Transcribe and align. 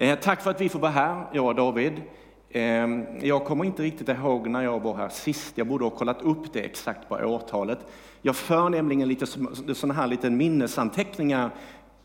Eh, 0.00 0.18
tack 0.18 0.42
för 0.42 0.50
att 0.50 0.60
vi 0.60 0.68
får 0.68 0.78
vara 0.78 0.90
här, 0.90 1.24
jag 1.32 1.46
och 1.46 1.54
David. 1.54 2.02
Eh, 2.50 2.86
jag 3.22 3.44
kommer 3.44 3.64
inte 3.64 3.82
riktigt 3.82 4.08
ihåg 4.08 4.48
när 4.48 4.62
jag 4.62 4.80
var 4.80 4.94
här 4.94 5.08
sist. 5.08 5.58
Jag 5.58 5.66
borde 5.66 5.84
ha 5.84 5.90
kollat 5.90 6.22
upp 6.22 6.52
det 6.52 6.60
exakt 6.60 7.08
på 7.08 7.14
årtalet. 7.14 7.78
Jag 8.22 8.36
för 8.36 8.68
nämligen 8.68 9.08
lite 9.08 9.26
sådana 9.74 9.94
här 9.94 10.06
lite 10.06 10.30
minnesanteckningar 10.30 11.50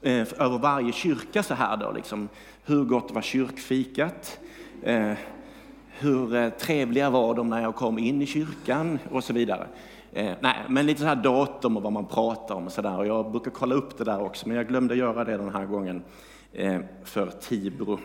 eh, 0.01 0.27
över 0.37 0.57
varje 0.57 0.91
kyrka 0.91 1.43
så 1.43 1.53
här 1.53 1.77
då. 1.77 1.91
Liksom. 1.91 2.29
Hur 2.65 2.83
gott 2.83 3.11
var 3.11 3.21
kyrkfikat? 3.21 4.39
Eh, 4.83 5.11
hur 5.99 6.35
eh, 6.35 6.49
trevliga 6.49 7.09
var 7.09 7.35
de 7.35 7.49
när 7.49 7.61
jag 7.61 7.75
kom 7.75 7.99
in 7.99 8.21
i 8.21 8.25
kyrkan? 8.25 8.99
Och 9.11 9.23
så 9.23 9.33
vidare. 9.33 9.67
Eh, 10.13 10.31
nej, 10.39 10.55
men 10.69 10.85
lite 10.85 11.01
så 11.01 11.07
här 11.07 11.15
datum 11.15 11.77
och 11.77 11.83
vad 11.83 11.93
man 11.93 12.05
pratar 12.05 12.55
om 12.55 12.65
och 12.65 12.71
sådär. 12.71 13.03
jag 13.03 13.31
brukar 13.31 13.51
kolla 13.51 13.75
upp 13.75 13.97
det 13.97 14.03
där 14.03 14.21
också, 14.21 14.47
men 14.47 14.57
jag 14.57 14.67
glömde 14.67 14.95
göra 14.95 15.23
det 15.23 15.37
den 15.37 15.49
här 15.49 15.65
gången 15.65 16.03
Eh, 16.55 16.79
för 17.03 17.29
Tibro. 17.29 17.99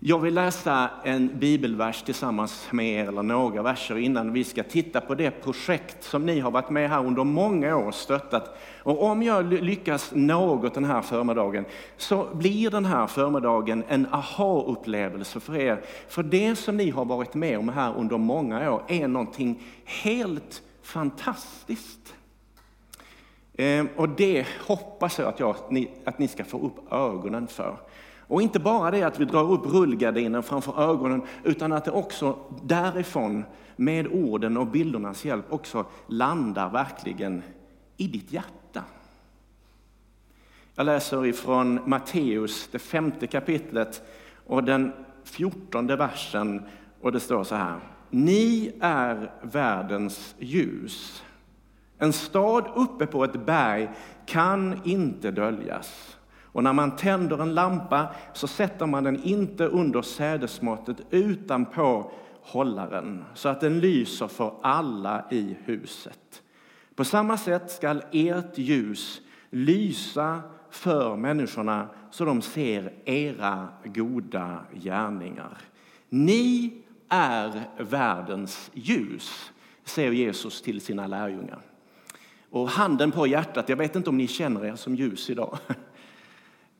Jag 0.00 0.18
vill 0.18 0.34
läsa 0.34 0.90
en 1.04 1.38
bibelvers 1.38 2.02
tillsammans 2.02 2.68
med 2.70 2.86
er, 2.86 3.08
eller 3.08 3.22
några 3.22 3.62
verser, 3.62 3.96
innan 3.96 4.32
vi 4.32 4.44
ska 4.44 4.62
titta 4.62 5.00
på 5.00 5.14
det 5.14 5.30
projekt 5.30 6.04
som 6.04 6.26
ni 6.26 6.40
har 6.40 6.50
varit 6.50 6.70
med 6.70 6.90
här 6.90 7.06
under 7.06 7.24
många 7.24 7.76
år 7.76 7.86
och 7.86 7.94
stöttat. 7.94 8.58
Och 8.82 9.02
om 9.02 9.22
jag 9.22 9.52
lyckas 9.52 10.12
något 10.14 10.74
den 10.74 10.84
här 10.84 11.02
förmiddagen 11.02 11.64
så 11.96 12.28
blir 12.34 12.70
den 12.70 12.84
här 12.84 13.06
förmiddagen 13.06 13.84
en 13.88 14.06
aha-upplevelse 14.12 15.40
för 15.40 15.56
er. 15.56 15.82
För 16.08 16.22
det 16.22 16.56
som 16.56 16.76
ni 16.76 16.90
har 16.90 17.04
varit 17.04 17.34
med 17.34 17.58
om 17.58 17.68
här 17.68 17.94
under 17.96 18.18
många 18.18 18.72
år 18.72 18.82
är 18.88 19.08
någonting 19.08 19.62
helt 19.84 20.62
fantastiskt. 20.82 22.15
Ehm, 23.56 23.88
och 23.96 24.08
det 24.08 24.46
hoppas 24.66 25.18
jag 25.18 25.28
att, 25.28 25.40
jag 25.40 25.56
att 26.04 26.18
ni 26.18 26.28
ska 26.28 26.44
få 26.44 26.66
upp 26.66 26.92
ögonen 26.92 27.46
för. 27.46 27.76
Och 28.28 28.42
inte 28.42 28.58
bara 28.58 28.90
det 28.90 29.02
att 29.02 29.20
vi 29.20 29.24
drar 29.24 29.52
upp 29.52 29.66
rullgardinen 29.66 30.42
framför 30.42 30.90
ögonen, 30.90 31.22
utan 31.44 31.72
att 31.72 31.84
det 31.84 31.90
också 31.90 32.38
därifrån, 32.62 33.44
med 33.76 34.06
orden 34.06 34.56
och 34.56 34.66
bildernas 34.66 35.24
hjälp, 35.24 35.44
också 35.52 35.84
landar 36.06 36.70
verkligen 36.70 37.42
i 37.96 38.08
ditt 38.08 38.32
hjärta. 38.32 38.84
Jag 40.74 40.86
läser 40.86 41.26
ifrån 41.26 41.80
Matteus, 41.86 42.68
det 42.72 42.78
femte 42.78 43.26
kapitlet 43.26 44.02
och 44.46 44.64
den 44.64 44.92
fjortonde 45.24 45.96
versen. 45.96 46.62
Och 47.00 47.12
det 47.12 47.20
står 47.20 47.44
så 47.44 47.54
här. 47.54 47.80
Ni 48.10 48.72
är 48.80 49.30
världens 49.42 50.34
ljus. 50.38 51.22
En 51.98 52.12
stad 52.12 52.64
uppe 52.74 53.06
på 53.06 53.24
ett 53.24 53.46
berg 53.46 53.88
kan 54.26 54.80
inte 54.84 55.30
döljas. 55.30 56.16
Och 56.42 56.64
när 56.64 56.72
man 56.72 56.96
tänder 56.96 57.42
en 57.42 57.54
lampa 57.54 58.06
så 58.32 58.46
sätter 58.46 58.86
man 58.86 59.04
den 59.04 59.22
inte 59.22 59.66
under 59.66 60.02
sädesmåttet 60.02 60.96
utan 61.10 61.64
på 61.64 62.12
hållaren 62.42 63.24
så 63.34 63.48
att 63.48 63.60
den 63.60 63.80
lyser 63.80 64.26
för 64.26 64.54
alla 64.62 65.24
i 65.30 65.56
huset. 65.64 66.42
På 66.94 67.04
samma 67.04 67.36
sätt 67.36 67.70
skall 67.70 68.02
ert 68.12 68.58
ljus 68.58 69.20
lysa 69.50 70.40
för 70.70 71.16
människorna 71.16 71.88
så 72.10 72.24
de 72.24 72.42
ser 72.42 72.92
era 73.04 73.68
goda 73.84 74.58
gärningar. 74.74 75.58
Ni 76.08 76.72
är 77.08 77.62
världens 77.78 78.70
ljus, 78.74 79.52
säger 79.84 80.12
Jesus 80.12 80.62
till 80.62 80.80
sina 80.80 81.06
lärjungar. 81.06 81.60
Och 82.56 82.68
handen 82.68 83.12
på 83.12 83.26
hjärtat, 83.26 83.68
jag 83.68 83.76
vet 83.76 83.96
inte 83.96 84.10
om 84.10 84.16
ni 84.16 84.28
känner 84.28 84.64
er 84.64 84.76
som 84.76 84.94
ljus 84.94 85.30
idag. 85.30 85.58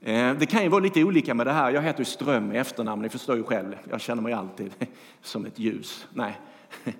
Eh, 0.00 0.34
det 0.34 0.46
kan 0.46 0.62
ju 0.62 0.68
vara 0.68 0.80
lite 0.80 1.04
olika 1.04 1.34
med 1.34 1.46
det 1.46 1.52
här. 1.52 1.70
Jag 1.70 1.82
heter 1.82 1.98
ju 1.98 2.04
Ström 2.04 2.52
i 2.52 2.58
efternamn, 2.58 3.02
ni 3.02 3.08
förstår 3.08 3.36
ju 3.36 3.42
själv. 3.42 3.76
Jag 3.90 4.00
känner 4.00 4.22
mig 4.22 4.32
alltid 4.32 4.74
som 5.22 5.46
ett 5.46 5.58
ljus. 5.58 6.06
Nej. 6.12 6.40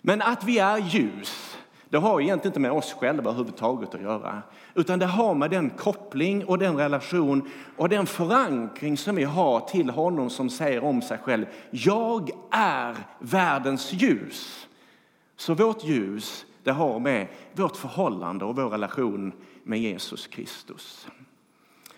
Men 0.00 0.22
att 0.22 0.44
vi 0.44 0.58
är 0.58 0.78
ljus, 0.78 1.56
det 1.88 1.96
har 1.96 2.20
egentligen 2.20 2.50
inte 2.50 2.60
med 2.60 2.72
oss 2.72 2.92
själva 2.92 3.30
överhuvudtaget 3.30 3.94
att 3.94 4.00
göra. 4.00 4.42
Utan 4.74 4.98
det 4.98 5.06
har 5.06 5.34
med 5.34 5.50
den 5.50 5.70
koppling 5.70 6.44
och 6.44 6.58
den 6.58 6.76
relation 6.76 7.50
och 7.76 7.88
den 7.88 8.06
förankring 8.06 8.96
som 8.96 9.16
vi 9.16 9.24
har 9.24 9.60
till 9.60 9.90
honom 9.90 10.30
som 10.30 10.50
säger 10.50 10.84
om 10.84 11.02
sig 11.02 11.18
själv. 11.18 11.46
Jag 11.70 12.30
är 12.50 12.96
världens 13.18 13.92
ljus. 13.92 14.68
Så 15.36 15.54
vårt 15.54 15.84
ljus, 15.84 16.45
det 16.66 16.72
har 16.72 16.98
med 16.98 17.26
vårt 17.52 17.76
förhållande 17.76 18.44
och 18.44 18.56
vår 18.56 18.68
relation 18.68 19.32
med 19.62 19.78
Jesus 19.78 20.26
Kristus. 20.26 21.08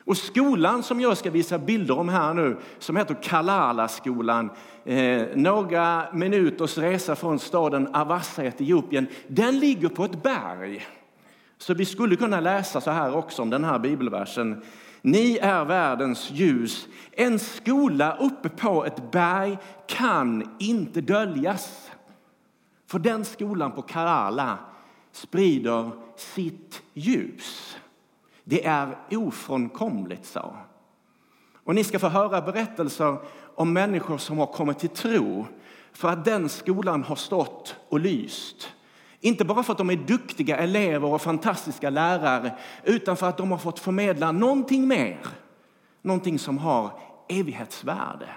Och 0.05 0.17
skolan 0.17 0.83
som 0.83 1.01
jag 1.01 1.17
ska 1.17 1.31
visa 1.31 1.59
bilder 1.59 1.99
om 1.99 2.09
här 2.09 2.35
nu, 2.35 2.57
som 2.79 2.97
heter 2.97 3.17
Kalala-skolan, 3.23 4.51
eh, 4.85 5.23
några 5.35 6.13
minuters 6.13 6.79
resa 6.79 7.17
från 7.17 7.39
staden 7.39 7.95
Avassa 7.95 8.45
i 8.45 8.47
Etiopien, 8.47 9.07
den 9.29 9.59
ligger 9.59 9.89
på 9.89 10.05
ett 10.05 10.23
berg. 10.23 10.87
Så 11.59 11.75
vi 11.75 11.85
skulle 11.85 12.17
kunna 12.17 12.41
läsa 12.41 12.81
så 12.81 12.91
här 12.91 13.17
också 13.17 13.43
om 13.43 13.51
den 13.51 13.65
här 13.65 13.79
bibelversen. 13.79 14.63
Ni 15.03 15.39
är 15.43 15.65
världens 15.65 16.31
ljus. 16.31 16.89
En 17.13 17.39
skola 17.39 18.17
uppe 18.17 18.49
på 18.49 18.85
ett 18.85 19.11
berg 19.11 19.59
kan 19.87 20.57
inte 20.59 21.01
döljas. 21.01 21.88
För 22.89 22.99
den 22.99 23.25
skolan 23.25 23.73
på 23.73 23.83
Karala 23.83 24.59
sprider 25.13 25.91
sitt 26.17 26.83
ljus. 26.95 27.77
Det 28.45 28.67
är 28.67 28.97
ofrånkomligt, 29.11 30.27
sa 30.27 30.57
Och 31.55 31.75
ni 31.75 31.85
ska 31.85 31.99
få 31.99 32.09
höra 32.09 32.43
berättelser 32.43 33.17
om 33.55 33.73
människor 33.73 34.19
som 34.19 34.39
har 34.39 34.47
kommit 34.47 34.79
till 34.79 34.89
tro 34.89 35.47
för 35.93 36.09
att 36.09 36.25
den 36.25 36.49
skolan 36.49 37.03
har 37.03 37.17
stått 37.17 37.77
och 37.89 38.01
lyst. 38.01 38.73
Inte 39.21 39.45
bara 39.45 39.63
för 39.63 39.73
att 39.73 39.79
de 39.79 39.91
är 39.91 39.97
duktiga 39.97 40.57
elever 40.57 41.09
och 41.09 41.23
fantastiska 41.23 41.91
lärare, 41.91 42.59
utan 42.85 43.17
för 43.17 43.29
att 43.29 43.37
de 43.37 43.51
har 43.51 43.59
fått 43.59 43.79
förmedla 43.79 44.33
någonting 44.33 44.89
mer. 44.89 45.27
Någonting 46.03 46.39
som 46.39 46.59
har 46.59 47.01
evighetsvärde, 47.29 48.29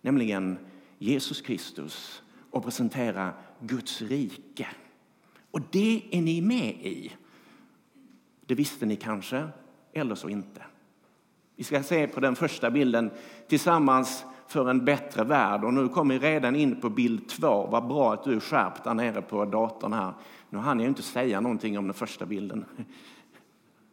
nämligen 0.00 0.58
Jesus 0.98 1.40
Kristus 1.40 2.22
och 2.50 2.64
presentera 2.64 3.32
Guds 3.66 4.02
rike. 4.02 4.66
Och 5.50 5.60
det 5.70 6.02
är 6.10 6.22
ni 6.22 6.40
med 6.40 6.68
i. 6.68 7.12
Det 8.46 8.54
visste 8.54 8.86
ni 8.86 8.96
kanske, 8.96 9.48
eller 9.92 10.14
så 10.14 10.28
inte. 10.28 10.62
Vi 11.56 11.64
ska 11.64 11.82
se 11.82 12.06
på 12.06 12.20
den 12.20 12.36
första 12.36 12.70
bilden 12.70 13.10
tillsammans 13.48 14.24
för 14.48 14.70
en 14.70 14.84
bättre 14.84 15.24
värld. 15.24 15.64
Och 15.64 15.74
nu 15.74 15.88
kommer 15.88 16.18
vi 16.18 16.26
redan 16.26 16.56
in 16.56 16.80
på 16.80 16.90
bild 16.90 17.28
två. 17.28 17.66
Vad 17.66 17.86
bra 17.86 18.12
att 18.12 18.24
du 18.24 18.36
är 18.36 18.40
skärpt 18.40 18.84
där 18.84 18.94
nere 18.94 19.22
på 19.22 19.44
datorn 19.44 19.92
här. 19.92 20.12
Nu 20.50 20.58
hann 20.58 20.80
jag 20.80 20.88
inte 20.88 21.02
säga 21.02 21.40
någonting 21.40 21.78
om 21.78 21.84
den 21.84 21.94
första 21.94 22.26
bilden. 22.26 22.64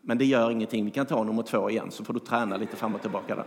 Men 0.02 0.18
det 0.18 0.26
gör 0.26 0.52
ingenting. 0.52 0.86
Vi 0.86 0.92
kan 0.92 1.06
ta 1.06 1.24
nummer 1.24 1.44
två 1.44 1.70
igen 1.70 1.92
så 1.92 2.04
får 2.04 2.14
du 2.14 2.20
träna 2.20 2.58
lite 2.58 2.76
fram 2.76 2.96
och 2.96 3.02
tillbaka 3.02 3.36
där. 3.36 3.46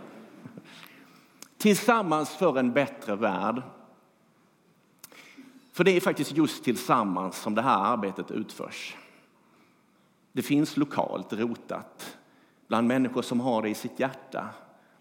Tillsammans 1.57 2.29
för 2.29 2.59
en 2.59 2.73
bättre 2.73 3.15
värld. 3.15 3.61
För 5.75 5.83
det 5.83 5.91
är 5.91 6.01
faktiskt 6.01 6.31
just 6.31 6.63
tillsammans 6.63 7.37
som 7.37 7.55
det 7.55 7.61
här 7.61 7.85
arbetet 7.85 8.31
utförs. 8.31 8.95
Det 10.31 10.41
finns 10.41 10.77
lokalt 10.77 11.33
rotat 11.33 12.17
bland 12.67 12.87
människor 12.87 13.21
som 13.21 13.39
har 13.39 13.61
det 13.61 13.69
i 13.69 13.73
sitt 13.73 13.99
hjärta. 13.99 14.49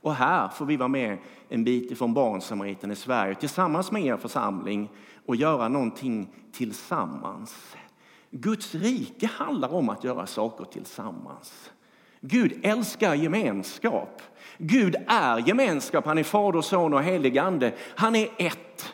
Och 0.01 0.15
här 0.15 0.49
får 0.49 0.67
vi 0.67 0.77
vara 0.77 0.89
med 0.89 1.19
en 1.49 1.65
bit 1.65 1.91
ifrån 1.91 2.15
Barnsamariten 2.15 2.91
i 2.91 2.97
Sverige 2.97 3.35
tillsammans 3.35 3.93
med 3.93 4.05
er 4.05 4.17
församling 4.17 4.91
och 5.27 5.37
göra 5.37 5.69
någonting 5.69 6.29
tillsammans. 6.53 7.77
Guds 8.31 8.75
rike 8.75 9.27
handlar 9.27 9.75
om 9.75 9.89
att 9.89 10.05
göra 10.05 10.27
saker 10.27 10.65
tillsammans. 10.65 11.71
Gud 12.21 12.61
älskar 12.63 13.15
gemenskap. 13.15 14.23
Gud 14.59 14.97
är 15.07 15.49
gemenskap. 15.49 16.07
Han 16.07 16.19
är 16.19 16.23
Fader, 16.23 16.61
Son 16.61 16.95
och 16.95 17.03
helig 17.03 17.39
Ande. 17.39 17.75
Han 17.97 18.17
är 18.17 18.29
ett. 18.39 18.94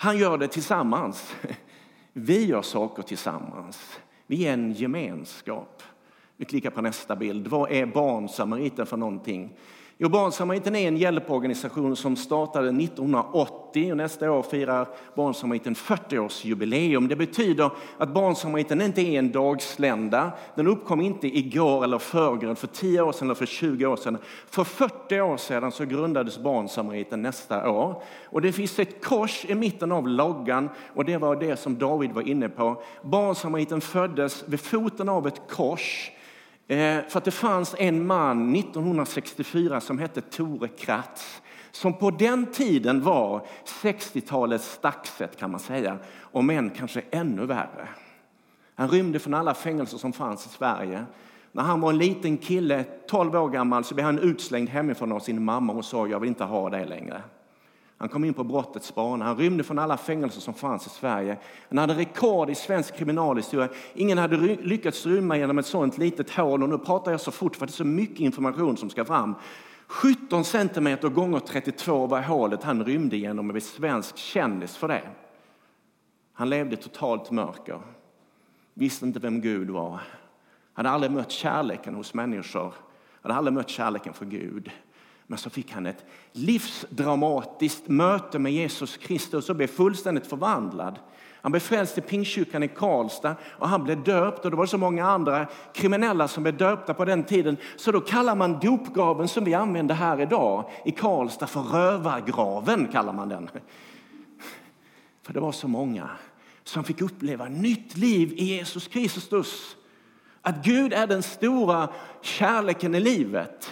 Han 0.00 0.18
gör 0.18 0.38
det 0.38 0.48
tillsammans. 0.48 1.34
Vi 2.12 2.46
gör 2.46 2.62
saker 2.62 3.02
tillsammans. 3.02 4.00
Vi 4.26 4.46
är 4.46 4.52
en 4.52 4.72
gemenskap. 4.72 5.82
Vi 6.36 6.44
klickar 6.44 6.70
på 6.70 6.82
nästa 6.82 7.16
bild. 7.16 7.46
Vad 7.46 7.70
är 7.70 7.86
Barnsamariten 7.86 8.86
för 8.86 8.96
någonting? 8.96 9.56
Jo, 10.00 10.08
Barnsamariten 10.08 10.76
är 10.76 10.88
en 10.88 10.96
hjälporganisation 10.96 11.96
som 11.96 12.16
startade 12.16 12.68
1980 12.68 13.90
och 13.90 13.96
nästa 13.96 14.30
år 14.30 14.42
firar 14.42 14.88
Barnsamariten 15.14 15.74
40-årsjubileum. 15.74 17.08
Det 17.08 17.16
betyder 17.16 17.70
att 17.98 18.14
Barnsamariten 18.14 18.80
inte 18.80 19.02
är 19.02 19.18
en 19.18 19.32
dagslända. 19.32 20.32
Den 20.54 20.66
uppkom 20.66 21.00
inte 21.00 21.38
igår 21.38 21.84
eller 21.84 21.98
förrgår, 21.98 22.54
för 22.54 22.66
10 22.66 23.02
år 23.02 23.12
sedan 23.12 23.26
eller 23.26 23.34
för 23.34 23.46
20 23.46 23.86
år 23.86 23.96
sedan. 23.96 24.18
För 24.46 24.64
40 24.64 25.20
år 25.20 25.36
sedan 25.36 25.72
så 25.72 25.84
grundades 25.84 26.38
Barnsamariten 26.38 27.22
nästa 27.22 27.70
år. 27.70 28.02
Och 28.24 28.42
det 28.42 28.52
finns 28.52 28.78
ett 28.78 29.04
kors 29.04 29.44
i 29.44 29.54
mitten 29.54 29.92
av 29.92 30.08
loggan 30.08 30.68
och 30.94 31.04
det 31.04 31.16
var 31.16 31.36
det 31.36 31.56
som 31.56 31.78
David 31.78 32.12
var 32.12 32.28
inne 32.28 32.48
på. 32.48 32.82
Barnsamariten 33.02 33.80
föddes 33.80 34.44
vid 34.46 34.60
foten 34.60 35.08
av 35.08 35.26
ett 35.26 35.40
kors 35.48 36.10
Eh, 36.68 37.00
för 37.08 37.18
att 37.18 37.24
det 37.24 37.30
fanns 37.30 37.74
en 37.78 38.06
man 38.06 38.54
1964 38.54 39.80
som 39.80 39.98
hette 39.98 40.20
Tore 40.20 40.68
Kratz 40.68 41.42
som 41.70 41.94
på 41.94 42.10
den 42.10 42.46
tiden 42.46 43.02
var 43.02 43.46
60-talets 43.82 44.72
Staxet 44.72 45.36
kan 45.36 45.50
man 45.50 45.60
säga, 45.60 45.98
om 46.20 46.50
än 46.50 46.70
kanske 46.70 47.02
ännu 47.10 47.46
värre. 47.46 47.88
Han 48.74 48.88
rymde 48.88 49.18
från 49.18 49.34
alla 49.34 49.54
fängelser 49.54 49.98
som 49.98 50.12
fanns 50.12 50.46
i 50.46 50.48
Sverige. 50.48 51.04
När 51.52 51.62
han 51.62 51.80
var 51.80 51.90
en 51.90 51.98
liten 51.98 52.38
kille, 52.38 52.84
12 53.08 53.36
år 53.36 53.48
gammal, 53.48 53.84
så 53.84 53.94
blev 53.94 54.04
han 54.06 54.18
utslängd 54.18 54.68
hemifrån 54.68 55.12
av 55.12 55.20
sin 55.20 55.44
mamma 55.44 55.72
och 55.72 55.84
sa 55.84 56.06
jag 56.06 56.20
vill 56.20 56.28
inte 56.28 56.44
ha 56.44 56.70
dig 56.70 56.86
längre. 56.86 57.22
Han 57.98 58.08
kom 58.08 58.24
in 58.24 58.34
på 58.34 58.44
brottets 58.44 58.94
bana. 58.94 59.24
Han 59.24 59.36
rymde 59.36 59.64
från 59.64 59.78
alla 59.78 59.96
fängelser 59.96 60.40
som 60.40 60.54
fanns 60.54 60.86
i 60.86 60.90
Sverige. 60.90 61.38
Han 61.68 61.78
hade 61.78 61.94
rekord 61.94 62.50
i 62.50 62.54
svensk 62.54 62.96
kriminalhistoria. 62.96 63.68
Ingen 63.94 64.18
hade 64.18 64.36
lyckats 64.36 65.06
rymma 65.06 65.36
genom 65.36 65.58
ett 65.58 65.66
sånt 65.66 65.98
litet 65.98 66.30
hål. 66.30 66.62
Och 66.62 66.68
nu 66.68 66.78
pratar 66.78 67.10
jag 67.10 67.20
så 67.20 67.30
fort 67.30 67.56
för 67.56 67.66
det 67.66 67.70
är 67.70 67.72
så 67.72 67.84
mycket 67.84 68.20
information 68.20 68.76
som 68.76 68.90
ska 68.90 69.04
fram. 69.04 69.34
17 69.86 70.44
centimeter 70.44 71.08
gånger 71.08 71.40
32 71.40 72.06
var 72.06 72.22
hålet 72.22 72.62
han 72.62 72.84
rymde 72.84 73.16
genom 73.16 73.48
och 73.48 73.52
blev 73.52 73.60
svensk 73.60 74.16
kändis 74.16 74.76
för 74.76 74.88
det. 74.88 75.02
Han 76.32 76.50
levde 76.50 76.74
i 76.74 76.76
totalt 76.76 77.30
mörker. 77.30 77.80
Visste 78.74 79.06
inte 79.06 79.20
vem 79.20 79.40
Gud 79.40 79.70
var. 79.70 79.90
Han 79.90 80.00
Hade 80.72 80.90
aldrig 80.90 81.12
mött 81.12 81.30
kärleken 81.30 81.94
hos 81.94 82.14
människor. 82.14 82.62
Han 82.62 82.72
Hade 83.22 83.34
aldrig 83.34 83.54
mött 83.54 83.68
kärleken 83.68 84.12
för 84.12 84.26
Gud. 84.26 84.70
Men 85.30 85.38
så 85.38 85.50
fick 85.50 85.72
han 85.72 85.86
ett 85.86 86.04
livsdramatiskt 86.32 87.88
möte 87.88 88.38
med 88.38 88.52
Jesus 88.52 88.96
Kristus 88.96 89.50
och 89.50 89.56
blev 89.56 89.66
fullständigt 89.66 90.26
förvandlad. 90.26 90.98
Han 91.40 91.52
blev 91.52 91.60
frälst 91.60 91.98
i 91.98 92.00
Pingstkyrkan 92.00 92.62
i 92.62 92.68
Karlstad 92.68 93.36
och 93.44 93.68
han 93.68 93.84
blev 93.84 94.04
döpt 94.04 94.44
och 94.44 94.50
det 94.50 94.56
var 94.56 94.66
så 94.66 94.78
många 94.78 95.06
andra 95.06 95.46
kriminella 95.74 96.28
som 96.28 96.42
blev 96.42 96.56
döpta 96.56 96.94
på 96.94 97.04
den 97.04 97.24
tiden. 97.24 97.56
Så 97.76 97.92
då 97.92 98.00
kallar 98.00 98.34
man 98.34 98.58
dopgraven 98.60 99.28
som 99.28 99.44
vi 99.44 99.54
använder 99.54 99.94
här 99.94 100.20
idag 100.20 100.70
i 100.84 100.90
Karlstad 100.90 101.46
för 101.46 101.60
rövargraven 101.60 102.86
kallar 102.86 103.12
man 103.12 103.28
den. 103.28 103.50
För 105.22 105.32
det 105.32 105.40
var 105.40 105.52
så 105.52 105.68
många 105.68 106.10
som 106.64 106.84
fick 106.84 107.00
uppleva 107.00 107.44
nytt 107.44 107.96
liv 107.96 108.32
i 108.32 108.44
Jesus 108.44 108.88
Kristus. 108.88 109.76
Att 110.42 110.64
Gud 110.64 110.92
är 110.92 111.06
den 111.06 111.22
stora 111.22 111.88
kärleken 112.22 112.94
i 112.94 113.00
livet. 113.00 113.70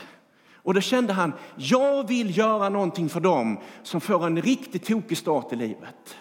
Och 0.66 0.74
då 0.74 0.80
kände 0.80 1.12
han, 1.12 1.32
jag 1.56 2.08
vill 2.08 2.38
göra 2.38 2.68
någonting 2.68 3.08
för 3.08 3.20
dem 3.20 3.58
som 3.82 4.00
får 4.00 4.26
en 4.26 4.42
riktigt 4.42 4.86
tokig 4.86 5.18
start 5.18 5.52
i 5.52 5.56
livet. 5.56 6.16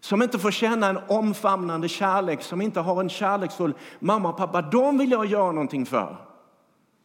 Som 0.00 0.22
inte 0.22 0.38
får 0.38 0.50
känna 0.50 0.88
en 0.88 0.98
omfamnande 1.08 1.88
kärlek, 1.88 2.42
som 2.42 2.60
inte 2.60 2.80
har 2.80 3.00
en 3.00 3.08
kärleksfull 3.08 3.74
mamma 3.98 4.28
och 4.28 4.36
pappa. 4.36 4.62
De 4.62 4.98
vill 4.98 5.10
jag 5.10 5.26
göra 5.26 5.52
någonting 5.52 5.86
för. 5.86 6.16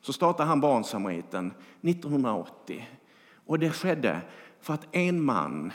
Så 0.01 0.13
startade 0.13 0.49
han 0.49 0.61
Barnsamariten 0.61 1.53
1980. 1.81 2.87
Och 3.45 3.59
det 3.59 3.69
skedde 3.69 4.21
för 4.61 4.73
att 4.73 4.87
en 4.95 5.23
man 5.23 5.73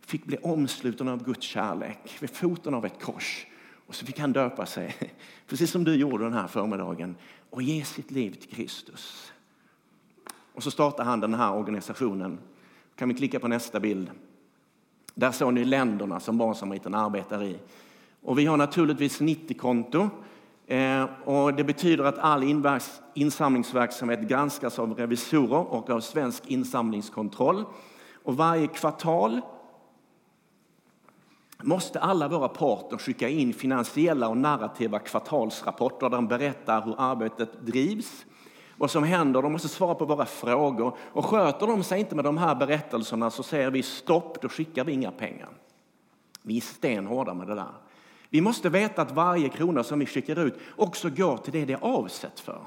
fick 0.00 0.24
bli 0.24 0.36
omsluten 0.36 1.08
av 1.08 1.24
Guds 1.24 1.46
kärlek 1.46 2.16
vid 2.20 2.30
foten 2.30 2.74
av 2.74 2.86
ett 2.86 3.02
kors. 3.02 3.46
Och 3.86 3.94
så 3.94 4.06
fick 4.06 4.18
han 4.18 4.32
döpa 4.32 4.66
sig, 4.66 4.96
precis 5.46 5.70
som 5.70 5.84
du 5.84 5.94
gjorde 5.94 6.24
den 6.24 6.34
här 6.34 6.46
förmiddagen, 6.46 7.16
och 7.50 7.62
ge 7.62 7.84
sitt 7.84 8.10
liv 8.10 8.30
till 8.30 8.50
Kristus. 8.50 9.32
Och 10.56 10.62
så 10.62 10.70
startar 10.70 11.04
han 11.04 11.20
den 11.20 11.34
här 11.34 11.54
organisationen. 11.54 12.38
Kan 12.94 13.08
vi 13.08 13.14
klicka 13.14 13.40
på 13.40 13.48
nästa 13.48 13.80
bild? 13.80 14.10
Där 15.14 15.32
såg 15.32 15.54
ni 15.54 15.64
länderna 15.64 16.20
som 16.20 16.38
Barnsamariten 16.38 16.94
arbetar 16.94 17.42
i. 17.42 17.58
Och 18.22 18.38
vi 18.38 18.46
har 18.46 18.56
naturligtvis 18.56 19.20
90-konto. 19.20 20.10
Eh, 20.66 21.04
och 21.24 21.54
det 21.54 21.64
betyder 21.64 22.04
att 22.04 22.18
all 22.18 22.62
insamlingsverksamhet 23.14 24.20
granskas 24.20 24.78
av 24.78 24.94
revisorer 24.94 25.72
och 25.72 25.90
av 25.90 26.00
Svensk 26.00 26.46
insamlingskontroll. 26.46 27.64
Och 28.24 28.36
varje 28.36 28.66
kvartal 28.66 29.40
måste 31.62 32.00
alla 32.00 32.28
våra 32.28 32.48
partner 32.48 32.98
skicka 32.98 33.28
in 33.28 33.54
finansiella 33.54 34.28
och 34.28 34.36
narrativa 34.36 34.98
kvartalsrapporter 34.98 36.10
där 36.10 36.16
de 36.16 36.28
berättar 36.28 36.82
hur 36.82 36.94
arbetet 36.98 37.66
drivs 37.66 38.26
vad 38.76 38.90
som 38.90 39.04
händer. 39.04 39.42
De 39.42 39.52
måste 39.52 39.68
svara 39.68 39.94
på 39.94 40.04
våra 40.04 40.26
frågor. 40.26 40.96
Och 41.12 41.24
sköter 41.24 41.66
de 41.66 41.82
sig 41.82 42.00
inte 42.00 42.14
med 42.14 42.24
de 42.24 42.38
här 42.38 42.54
berättelserna 42.54 43.30
så 43.30 43.42
säger 43.42 43.70
vi 43.70 43.82
stopp, 43.82 44.42
då 44.42 44.48
skickar 44.48 44.84
vi 44.84 44.92
inga 44.92 45.10
pengar. 45.10 45.48
Vi 46.42 46.56
är 46.56 46.60
stenhårda 46.60 47.34
med 47.34 47.46
det 47.46 47.54
där. 47.54 47.72
Vi 48.30 48.40
måste 48.40 48.68
veta 48.68 49.02
att 49.02 49.12
varje 49.12 49.48
krona 49.48 49.82
som 49.82 49.98
vi 49.98 50.06
skickar 50.06 50.38
ut 50.38 50.58
också 50.76 51.10
går 51.10 51.36
till 51.36 51.52
det 51.52 51.64
det 51.64 51.72
är 51.72 51.84
avsett 51.84 52.40
för. 52.40 52.60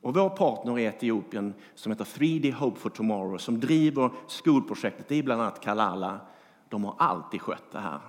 Och 0.00 0.14
vår 0.14 0.28
partner 0.28 0.78
i 0.78 0.84
Etiopien 0.84 1.54
som 1.74 1.92
heter 1.92 2.04
3D 2.04 2.52
Hope 2.52 2.80
for 2.80 2.90
Tomorrow 2.90 3.38
som 3.38 3.60
driver 3.60 4.10
skolprojektet 4.26 5.12
i 5.12 5.22
bland 5.22 5.42
annat 5.42 5.60
Kalala, 5.60 6.20
de 6.68 6.84
har 6.84 6.94
alltid 6.98 7.42
skött 7.42 7.72
det 7.72 7.78
här. 7.78 8.00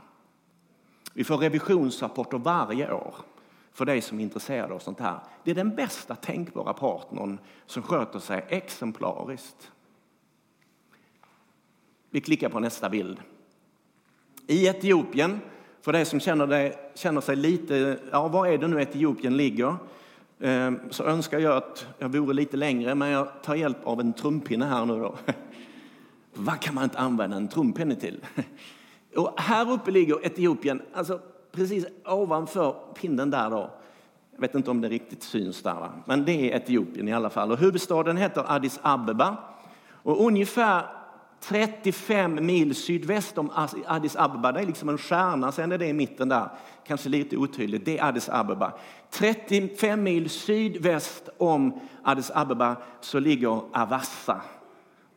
Vi 1.13 1.23
får 1.23 1.37
revisionsrapporter 1.37 2.37
varje 2.37 2.93
år 2.93 3.15
för 3.75 3.85
dig 3.85 4.01
som 4.01 4.19
är 4.19 4.23
intresserad 4.23 4.71
av 4.71 4.79
sånt 4.79 4.99
här. 4.99 5.19
Det 5.43 5.51
är 5.51 5.55
den 5.55 5.75
bästa 5.75 6.15
tänkbara 6.15 6.73
partnern 6.73 7.39
som 7.65 7.83
sköter 7.83 8.19
sig 8.19 8.45
exemplariskt. 8.49 9.71
Vi 12.09 12.21
klickar 12.21 12.49
på 12.49 12.59
nästa 12.59 12.89
bild. 12.89 13.19
I 14.47 14.67
Etiopien, 14.67 15.39
för 15.81 15.93
dig 15.93 16.05
som 16.05 16.19
känner, 16.19 16.47
dig, 16.47 16.91
känner 16.93 17.21
sig 17.21 17.35
lite, 17.35 17.99
ja 18.11 18.27
var 18.27 18.47
är 18.47 18.57
det 18.57 18.67
nu 18.67 18.81
Etiopien 18.81 19.37
ligger? 19.37 19.75
Ehm, 20.39 20.79
så 20.89 21.03
önskar 21.03 21.39
jag 21.39 21.57
att 21.57 21.87
jag 21.99 22.09
vore 22.09 22.33
lite 22.33 22.57
längre, 22.57 22.95
men 22.95 23.09
jag 23.09 23.43
tar 23.43 23.55
hjälp 23.55 23.87
av 23.87 23.99
en 23.99 24.13
trumpinne 24.13 24.65
här 24.65 24.85
nu 24.85 24.99
då. 24.99 25.15
Vad 26.33 26.59
kan 26.59 26.75
man 26.75 26.83
inte 26.83 26.99
använda 26.99 27.37
en 27.37 27.47
trumpinne 27.47 27.95
till? 27.95 28.25
Och 29.15 29.41
här 29.41 29.71
uppe 29.71 29.91
ligger 29.91 30.25
Etiopien, 30.25 30.81
alltså 30.93 31.21
precis 31.55 31.85
ovanför 32.05 32.75
pinnen 32.95 33.29
där 33.29 33.49
då. 33.49 33.71
Jag 34.33 34.41
vet 34.41 34.55
inte 34.55 34.71
om 34.71 34.81
det 34.81 34.89
riktigt 34.89 35.23
syns 35.23 35.61
där, 35.63 35.73
va? 35.73 35.89
men 36.05 36.25
det 36.25 36.51
är 36.51 36.57
Etiopien 36.57 37.07
i 37.07 37.13
alla 37.13 37.29
fall. 37.29 37.51
Och 37.51 37.57
huvudstaden 37.57 38.17
heter 38.17 38.43
Addis 38.47 38.79
Abeba. 38.81 39.37
Och 39.91 40.25
ungefär 40.25 40.85
35 41.39 42.45
mil 42.45 42.75
sydväst 42.75 43.37
om 43.37 43.51
Addis 43.85 44.15
Abeba, 44.15 44.51
det 44.51 44.59
är 44.59 44.65
liksom 44.65 44.89
en 44.89 44.97
stjärna, 44.97 45.51
sen 45.51 45.71
är 45.71 45.77
det 45.77 45.87
i 45.87 45.93
mitten 45.93 46.29
där, 46.29 46.49
kanske 46.87 47.09
lite 47.09 47.37
otydligt, 47.37 47.85
det 47.85 47.97
är 47.99 48.05
Addis 48.05 48.29
Abeba. 48.29 48.73
35 49.09 50.03
mil 50.03 50.29
sydväst 50.29 51.29
om 51.37 51.79
Addis 52.03 52.31
Abeba 52.35 52.75
så 53.01 53.19
ligger 53.19 53.61
Avassa. 53.73 54.41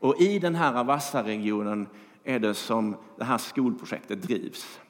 Och 0.01 0.21
i 0.21 0.39
den 0.39 0.55
här 0.55 0.75
Avassa-regionen 0.75 1.87
är 2.25 2.39
det 2.39 2.55
som 2.55 2.97
det 3.17 3.25
här 3.25 3.39
skolprojektet 3.39 4.23
drivs. 4.23 4.81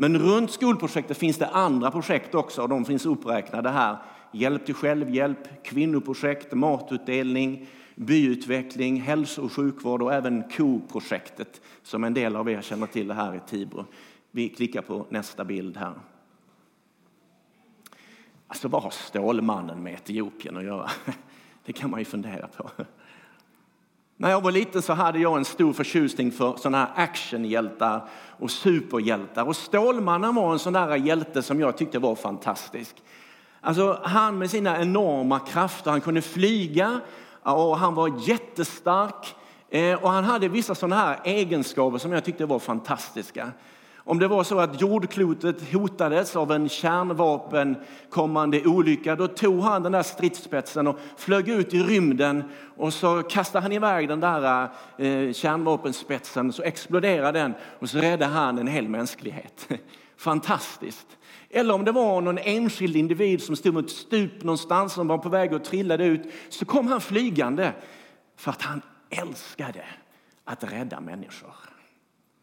Men 0.00 0.18
runt 0.18 0.50
skolprojektet 0.50 1.18
finns 1.18 1.38
det 1.38 1.46
andra 1.46 1.90
projekt 1.90 2.34
också 2.34 2.62
och 2.62 2.68
de 2.68 2.84
finns 2.84 3.06
uppräknade 3.06 3.70
här. 3.70 3.96
Hjälp 4.32 4.66
till 4.66 4.74
självhjälp, 4.74 5.64
kvinnoprojekt, 5.64 6.52
matutdelning, 6.52 7.66
byutveckling, 7.94 9.00
hälso 9.00 9.42
och 9.42 9.52
sjukvård 9.52 10.02
och 10.02 10.14
även 10.14 10.42
koprojektet 10.56 11.60
som 11.82 12.04
en 12.04 12.14
del 12.14 12.36
av 12.36 12.50
er 12.50 12.62
känner 12.62 12.86
till 12.86 13.10
här 13.10 13.34
i 13.34 13.40
Tibro. 13.40 13.84
Vi 14.30 14.48
klickar 14.48 14.82
på 14.82 15.06
nästa 15.08 15.44
bild 15.44 15.76
här. 15.76 15.94
Alltså 18.46 18.68
vad 18.68 18.82
har 18.82 18.90
Stålmannen 18.90 19.82
med 19.82 19.94
Etiopien 19.94 20.56
att 20.56 20.64
göra? 20.64 20.90
Det 21.64 21.72
kan 21.72 21.90
man 21.90 22.00
ju 22.00 22.04
fundera 22.04 22.46
på. 22.46 22.70
När 24.20 24.30
jag 24.30 24.40
var 24.40 24.52
liten 24.52 24.82
så 24.82 24.92
hade 24.92 25.18
jag 25.18 25.36
en 25.36 25.44
stor 25.44 25.72
förtjusning 25.72 26.32
för 26.32 26.56
sådana 26.56 26.78
här 26.78 27.04
actionhjältar 27.04 28.08
och 28.38 28.50
superhjältar. 28.50 29.44
Och 29.44 29.56
Stålmannen 29.56 30.34
var 30.34 30.52
en 30.52 30.58
sån 30.58 30.72
där 30.72 30.96
hjälte 30.96 31.42
som 31.42 31.60
jag 31.60 31.76
tyckte 31.76 31.98
var 31.98 32.14
fantastisk. 32.14 32.96
Alltså 33.60 34.00
han 34.02 34.38
med 34.38 34.50
sina 34.50 34.80
enorma 34.80 35.38
krafter, 35.38 35.90
han 35.90 36.00
kunde 36.00 36.22
flyga 36.22 37.00
och 37.42 37.78
han 37.78 37.94
var 37.94 38.28
jättestark. 38.28 39.34
Eh, 39.68 40.02
och 40.02 40.10
han 40.10 40.24
hade 40.24 40.48
vissa 40.48 40.74
sådana 40.74 40.96
här 40.96 41.20
egenskaper 41.24 41.98
som 41.98 42.12
jag 42.12 42.24
tyckte 42.24 42.46
var 42.46 42.58
fantastiska. 42.58 43.52
Om 44.04 44.18
det 44.18 44.28
var 44.28 44.44
så 44.44 44.58
att 44.58 44.80
jordklotet 44.80 45.72
hotades 45.72 46.36
av 46.36 46.52
en 46.52 46.68
kärnvapenkommande 46.68 48.66
olycka, 48.66 49.16
då 49.16 49.28
tog 49.28 49.60
han 49.60 49.82
den 49.82 49.92
där 49.92 50.02
stridsspetsen 50.02 50.86
och 50.86 50.98
flög 51.16 51.48
ut 51.48 51.74
i 51.74 51.82
rymden 51.82 52.44
och 52.76 52.92
så 52.92 53.22
kastade 53.22 53.62
han 53.62 53.72
iväg 53.72 54.08
den 54.08 54.20
där 54.20 54.62
eh, 54.98 55.32
kärnvapenspetsen, 55.32 56.52
så 56.52 56.62
exploderade 56.62 57.38
den 57.38 57.54
och 57.78 57.90
så 57.90 57.98
räddade 57.98 58.32
han 58.32 58.58
en 58.58 58.66
hel 58.66 58.88
mänsklighet. 58.88 59.68
Fantastiskt. 60.16 61.06
Eller 61.50 61.74
om 61.74 61.84
det 61.84 61.92
var 61.92 62.20
någon 62.20 62.38
enskild 62.38 62.96
individ 62.96 63.42
som 63.42 63.56
stod 63.56 63.74
mot 63.74 63.90
stup 63.90 64.42
någonstans 64.44 64.92
som 64.92 65.08
var 65.08 65.18
på 65.18 65.28
väg 65.28 65.54
att 65.54 65.64
trilla 65.64 65.96
ut, 65.96 66.32
så 66.48 66.64
kom 66.64 66.86
han 66.86 67.00
flygande 67.00 67.72
för 68.36 68.50
att 68.50 68.62
han 68.62 68.82
älskade 69.10 69.84
att 70.44 70.72
rädda 70.72 71.00
människor. 71.00 71.54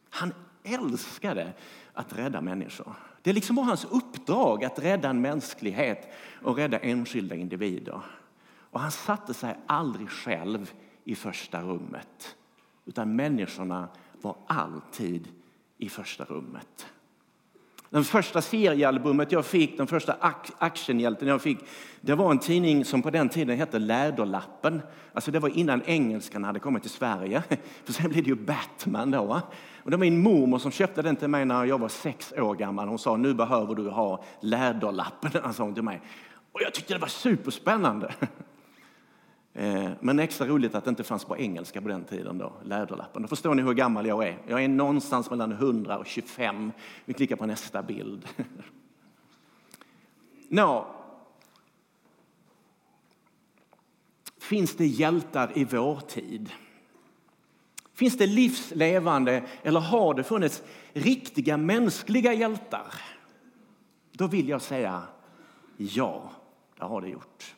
Han 0.09 0.33
älskade 0.73 1.53
att 1.93 2.17
rädda 2.17 2.41
människor. 2.41 2.93
Det 3.21 3.33
liksom 3.33 3.55
var 3.55 3.63
hans 3.63 3.85
uppdrag 3.85 4.65
att 4.65 4.79
rädda 4.79 5.09
en 5.09 5.21
mänsklighet 5.21 6.09
och 6.41 6.55
rädda 6.55 6.79
enskilda 6.79 7.35
individer. 7.35 8.01
Och 8.71 8.79
han 8.79 8.91
satte 8.91 9.33
sig 9.33 9.57
aldrig 9.67 10.09
själv 10.09 10.73
i 11.03 11.15
första 11.15 11.61
rummet. 11.61 12.35
Utan 12.85 13.15
människorna 13.15 13.87
var 14.21 14.37
alltid 14.47 15.27
i 15.77 15.89
första 15.89 16.23
rummet. 16.23 16.87
Den 17.89 18.03
första 18.03 18.41
seriealbumet 18.41 19.31
jag 19.31 19.45
fick, 19.45 19.77
den 19.77 19.87
första 19.87 20.15
actionhjälten 20.57 21.27
jag 21.27 21.41
fick, 21.41 21.57
det 22.01 22.15
var 22.15 22.31
en 22.31 22.39
tidning 22.39 22.85
som 22.85 23.01
på 23.01 23.09
den 23.09 23.29
tiden 23.29 23.57
hette 23.57 23.79
Läderlappen. 23.79 24.81
Alltså 25.13 25.31
det 25.31 25.39
var 25.39 25.49
innan 25.49 25.81
engelskan 25.85 26.43
hade 26.43 26.59
kommit 26.59 26.81
till 26.81 26.91
Sverige. 26.91 27.43
För 27.83 27.93
sen 27.93 28.09
blev 28.09 28.23
det 28.23 28.29
ju 28.29 28.35
Batman 28.35 29.11
då. 29.11 29.41
Och 29.83 29.91
det 29.91 29.97
var 29.97 30.01
min 30.01 30.21
mormor 30.21 30.59
som 30.59 30.71
köpte 30.71 31.01
den 31.01 31.15
till 31.15 31.27
mig 31.27 31.45
när 31.45 31.65
jag 31.65 31.79
var 31.79 31.89
sex 31.89 32.33
år 32.37 32.55
gammal. 32.55 32.87
Hon 32.87 32.99
sa, 32.99 33.17
nu 33.17 33.33
behöver 33.33 33.75
du 33.75 33.89
ha 33.89 34.23
Läderlappen, 34.39 35.31
sa 35.31 35.39
alltså, 35.43 35.63
hon 35.63 35.73
till 35.73 35.83
mig. 35.83 36.01
Och 36.51 36.61
jag 36.61 36.73
tyckte 36.73 36.93
det 36.93 36.99
var 36.99 37.07
superspännande. 37.07 38.13
Eh, 39.57 39.91
men 39.99 40.19
extra 40.19 40.47
roligt 40.47 40.75
att 40.75 40.83
det 40.83 40.89
inte 40.89 41.03
fanns 41.03 41.25
på 41.25 41.37
engelska 41.37 41.81
på 41.81 41.87
den 41.87 42.03
tiden. 42.03 42.37
Då, 42.37 42.53
läderlappen. 42.63 43.21
Då 43.21 43.27
förstår 43.27 43.55
ni 43.55 43.61
hur 43.61 43.73
gammal 43.73 44.05
jag 44.05 44.27
är. 44.27 44.37
Jag 44.47 44.63
är 44.63 44.67
någonstans 44.67 45.29
mellan 45.29 45.51
100 45.51 45.97
och 45.97 46.05
25. 46.05 46.71
Vi 47.05 47.13
klickar 47.13 47.35
på 47.35 47.45
nästa 47.45 47.83
bild. 47.83 48.27
Nå. 50.49 50.87
Finns 54.37 54.75
det 54.75 54.85
hjältar 54.85 55.57
i 55.57 55.65
vår 55.65 55.99
tid? 55.99 56.49
Finns 57.93 58.17
det 58.17 58.27
livslevande 58.27 59.43
eller 59.63 59.79
har 59.79 60.13
det 60.13 60.23
funnits 60.23 60.63
riktiga 60.93 61.57
mänskliga 61.57 62.33
hjältar? 62.33 62.93
Då 64.11 64.27
vill 64.27 64.49
jag 64.49 64.61
säga 64.61 65.01
ja, 65.77 66.31
det 66.77 66.85
har 66.85 67.01
det 67.01 67.09
gjort. 67.09 67.56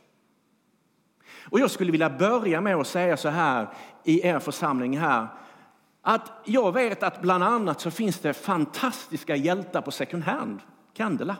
Och 1.50 1.60
jag 1.60 1.72
skulle 1.72 1.92
vilja 1.92 2.10
börja 2.10 2.62
med 2.62 2.76
att 2.76 2.88
säga 2.88 3.18
så 3.18 3.30
här 3.30 3.68
i 4.04 4.28
er 4.28 4.40
församling 4.40 4.98
här. 4.98 5.28
Att 6.02 6.32
jag 6.46 6.72
vet 6.72 7.04
att 7.04 7.22
bland 7.22 7.44
annat 7.44 7.82
så 7.82 7.92
finns 7.92 8.20
det 8.20 8.34
fantastiska 8.34 9.36
hjältar 9.36 9.82
på 9.82 9.92
second 9.92 10.24
hand, 10.24 10.60
Candela. 10.94 11.38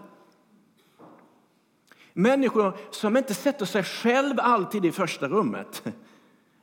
Människor 2.14 2.78
som 2.92 3.18
inte 3.18 3.34
sätter 3.34 3.66
sig 3.66 3.84
själv 3.84 4.36
alltid 4.40 4.86
i 4.86 4.92
första 4.92 5.28
rummet 5.28 5.84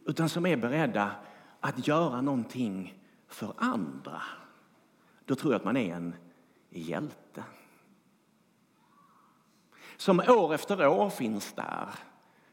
utan 0.07 0.29
som 0.29 0.47
är 0.47 0.57
beredda 0.57 1.11
att 1.61 1.89
göra 1.89 2.21
någonting 2.21 2.95
för 3.29 3.55
andra. 3.57 4.23
Då 5.25 5.35
tror 5.35 5.53
jag 5.53 5.59
att 5.59 5.65
man 5.65 5.77
är 5.77 5.95
en 5.95 6.15
hjälte. 6.71 7.45
Som 9.97 10.21
år 10.29 10.55
efter 10.55 10.87
år 10.87 11.11
finns 11.11 11.53
där 11.53 11.89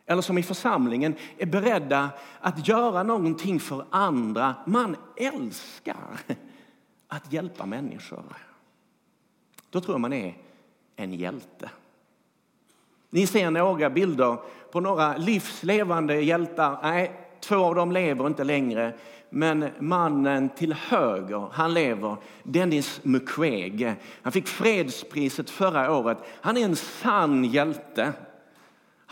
eller 0.06 0.22
som 0.22 0.38
i 0.38 0.44
församlingen 0.44 1.16
är 1.38 1.46
beredda 1.46 2.10
att 2.40 2.68
göra 2.68 3.04
någonting 3.04 3.60
för 3.60 3.86
andra. 3.90 4.56
Man 4.66 4.96
älskar 5.18 6.20
att 7.08 7.34
hjälpa 7.34 7.66
människor. 7.66 8.24
Då 9.70 9.82
tror 9.82 9.94
jag 9.94 10.02
man 10.02 10.14
är 10.14 10.38
en 10.96 11.14
hjälte. 11.14 11.70
Ni 13.10 13.28
ser 13.28 13.52
några 13.52 13.90
bilder 13.90 14.38
på 14.72 14.80
några 14.80 15.18
livslevande 15.18 16.22
hjältar. 16.22 16.80
Nej, 16.84 17.12
två 17.40 17.56
av 17.56 17.76
dem 17.76 17.92
lever 17.92 18.28
inte 18.28 18.44
längre. 18.44 18.94
Men 19.30 19.70
mannen 19.80 20.50
till 20.50 20.74
höger, 20.74 21.48
han 21.52 21.74
lever. 21.74 22.18
Dennis 22.44 23.00
Mukwege. 23.04 23.96
Han 24.22 24.32
fick 24.32 24.48
fredspriset 24.48 25.50
förra 25.50 25.92
året. 25.98 26.18
Han 26.42 26.58
är 26.58 26.66
en 26.66 26.76
sann 26.76 27.46
hjälte. 27.46 28.14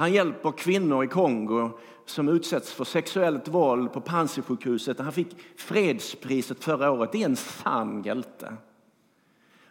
Han 0.01 0.13
hjälper 0.13 0.51
kvinnor 0.51 1.03
i 1.03 1.07
Kongo 1.07 1.69
som 2.05 2.29
utsätts 2.29 2.73
för 2.73 2.83
sexuellt 2.83 3.47
våld 3.47 3.93
på 3.93 4.01
Panzisjukhuset. 4.01 4.99
Han 4.99 5.11
fick 5.11 5.27
fredspriset 5.55 6.63
förra 6.63 6.91
året. 6.91 7.11
Det 7.11 7.21
är 7.21 7.25
en 7.25 7.35
sann 7.35 8.03
hjälte. 8.03 8.53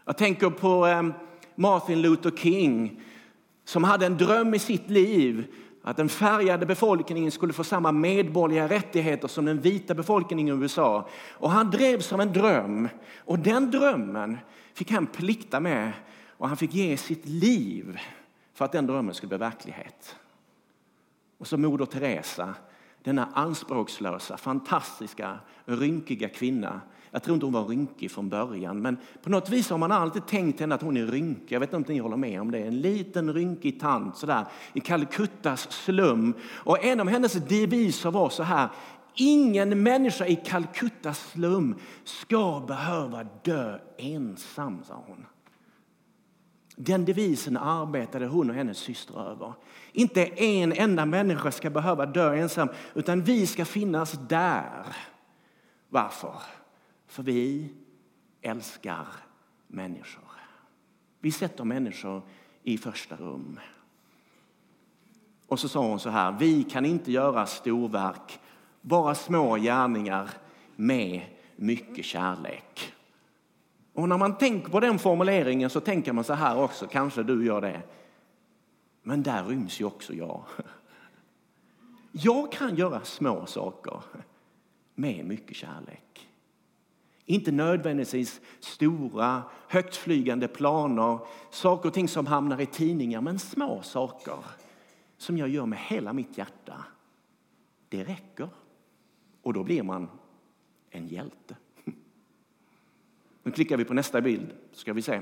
Jag 0.04 0.18
tänker 0.18 0.50
på 0.50 0.86
eh, 0.86 1.02
Martin 1.54 2.02
Luther 2.02 2.30
King 2.30 3.02
som 3.64 3.84
hade 3.84 4.06
en 4.06 4.16
dröm 4.16 4.54
i 4.54 4.58
sitt 4.58 4.90
liv 4.90 5.44
att 5.82 5.96
den 5.96 6.08
färgade 6.08 6.66
befolkningen 6.66 7.30
skulle 7.30 7.52
få 7.52 7.64
samma 7.64 7.92
medborgerliga 7.92 8.68
rättigheter 8.68 9.28
som 9.28 9.44
den 9.44 9.60
vita 9.60 9.94
befolkningen 9.94 10.48
i 10.48 10.62
USA. 10.62 11.08
Och 11.30 11.50
han 11.50 11.70
drevs 11.70 12.12
av 12.12 12.20
en 12.20 12.32
dröm 12.32 12.88
och 13.18 13.38
den 13.38 13.70
drömmen 13.70 14.38
fick 14.74 14.90
han 14.90 15.06
plikta 15.06 15.60
med 15.60 15.92
och 16.28 16.48
han 16.48 16.56
fick 16.56 16.74
ge 16.74 16.96
sitt 16.96 17.26
liv 17.26 18.00
för 18.60 18.64
att 18.64 18.72
den 18.72 18.86
drömmen 18.86 19.14
skulle 19.14 19.28
bli 19.28 19.38
verklighet. 19.38 20.16
Och 21.40 21.46
så 21.46 21.56
Moder 21.56 21.86
Teresa, 21.86 22.54
denna 23.02 23.28
anspråkslösa, 23.34 24.36
fantastiska, 24.36 25.38
rynkiga 25.64 26.28
kvinna. 26.28 26.80
Jag 27.10 27.22
tror 27.22 27.34
inte 27.34 27.46
hon 27.46 27.52
var 27.52 27.64
rynkig 27.64 28.10
från 28.10 28.28
början, 28.28 28.82
men 28.82 28.96
på 29.22 29.30
något 29.30 29.48
vis 29.48 29.70
har 29.70 29.78
man 29.78 29.92
alltid 29.92 30.26
tänkt 30.26 30.60
henne 30.60 30.74
att 30.74 30.82
hon 30.82 30.96
är 30.96 31.06
rynkig. 31.06 31.52
Jag 31.52 31.60
vet 31.60 31.72
inte 31.72 31.92
om 31.92 31.94
ni 31.94 32.00
håller 32.00 32.16
med 32.16 32.40
om 32.40 32.50
det. 32.50 32.58
En 32.58 32.80
liten 32.80 33.32
rynkig 33.34 33.80
tant 33.80 34.16
sådär 34.16 34.46
i 34.72 34.80
Calcuttas 34.80 35.72
slum. 35.72 36.34
Och 36.50 36.84
en 36.84 37.00
av 37.00 37.08
hennes 37.08 37.32
deviser 37.32 38.10
var 38.10 38.30
så 38.30 38.42
här. 38.42 38.68
Ingen 39.14 39.82
människa 39.82 40.26
i 40.26 40.36
Calcuttas 40.36 41.30
slum 41.30 41.74
ska 42.04 42.64
behöva 42.68 43.24
dö 43.42 43.78
ensam, 43.98 44.84
sa 44.84 45.04
hon. 45.06 45.26
Den 46.82 47.04
devisen 47.04 47.56
arbetade 47.56 48.26
hon 48.26 48.50
och 48.50 48.56
hennes 48.56 48.78
syster 48.78 49.30
över. 49.30 49.52
Inte 49.92 50.24
en 50.24 50.72
enda 50.72 51.06
människa 51.06 51.50
ska 51.50 51.70
behöva 51.70 52.06
dö 52.06 52.34
ensam, 52.34 52.68
utan 52.94 53.22
vi 53.22 53.46
ska 53.46 53.64
finnas 53.64 54.12
där. 54.28 54.96
Varför? 55.88 56.34
För 57.06 57.22
vi 57.22 57.68
älskar 58.40 59.06
människor. 59.66 60.24
Vi 61.18 61.32
sätter 61.32 61.64
människor 61.64 62.22
i 62.62 62.78
första 62.78 63.16
rum. 63.16 63.60
Och 65.46 65.58
så 65.60 65.68
sa 65.68 65.80
hon 65.80 66.00
så 66.00 66.10
här, 66.10 66.32
vi 66.32 66.62
kan 66.62 66.86
inte 66.86 67.12
göra 67.12 67.46
storverk, 67.46 68.40
bara 68.80 69.14
små 69.14 69.56
gärningar 69.56 70.30
med 70.76 71.22
mycket 71.56 72.04
kärlek. 72.04 72.94
Och 73.92 74.08
när 74.08 74.18
man 74.18 74.38
tänker 74.38 74.70
på 74.70 74.80
den 74.80 74.98
formuleringen 74.98 75.70
så 75.70 75.80
tänker 75.80 76.12
man 76.12 76.24
så 76.24 76.34
här 76.34 76.62
också, 76.62 76.86
kanske 76.86 77.22
du 77.22 77.46
gör 77.46 77.60
det. 77.60 77.82
Men 79.02 79.22
där 79.22 79.44
ryms 79.44 79.80
ju 79.80 79.84
också 79.84 80.14
jag. 80.14 80.44
Jag 82.12 82.52
kan 82.52 82.76
göra 82.76 83.00
små 83.04 83.46
saker 83.46 84.02
med 84.94 85.24
mycket 85.24 85.56
kärlek. 85.56 86.28
Inte 87.24 87.52
nödvändigtvis 87.52 88.40
stora, 88.60 89.42
högtflygande 89.68 90.48
planer, 90.48 91.18
saker 91.50 91.88
och 91.88 91.94
ting 91.94 92.08
som 92.08 92.26
hamnar 92.26 92.60
i 92.60 92.66
tidningar, 92.66 93.20
men 93.20 93.38
små 93.38 93.82
saker 93.82 94.38
som 95.16 95.38
jag 95.38 95.48
gör 95.48 95.66
med 95.66 95.78
hela 95.78 96.12
mitt 96.12 96.38
hjärta. 96.38 96.84
Det 97.88 98.04
räcker. 98.04 98.48
Och 99.42 99.52
då 99.52 99.64
blir 99.64 99.82
man 99.82 100.08
en 100.90 101.08
hjälte. 101.08 101.56
Nu 103.42 103.50
klickar 103.50 103.76
vi 103.76 103.84
på 103.84 103.94
nästa 103.94 104.20
bild, 104.20 104.50
ska 104.72 104.92
vi 104.92 105.02
se. 105.02 105.20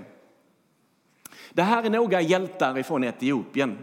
Det 1.52 1.62
här 1.62 1.82
är 1.82 1.90
några 1.90 2.20
hjältar 2.20 2.82
från 2.82 3.04
Etiopien. 3.04 3.78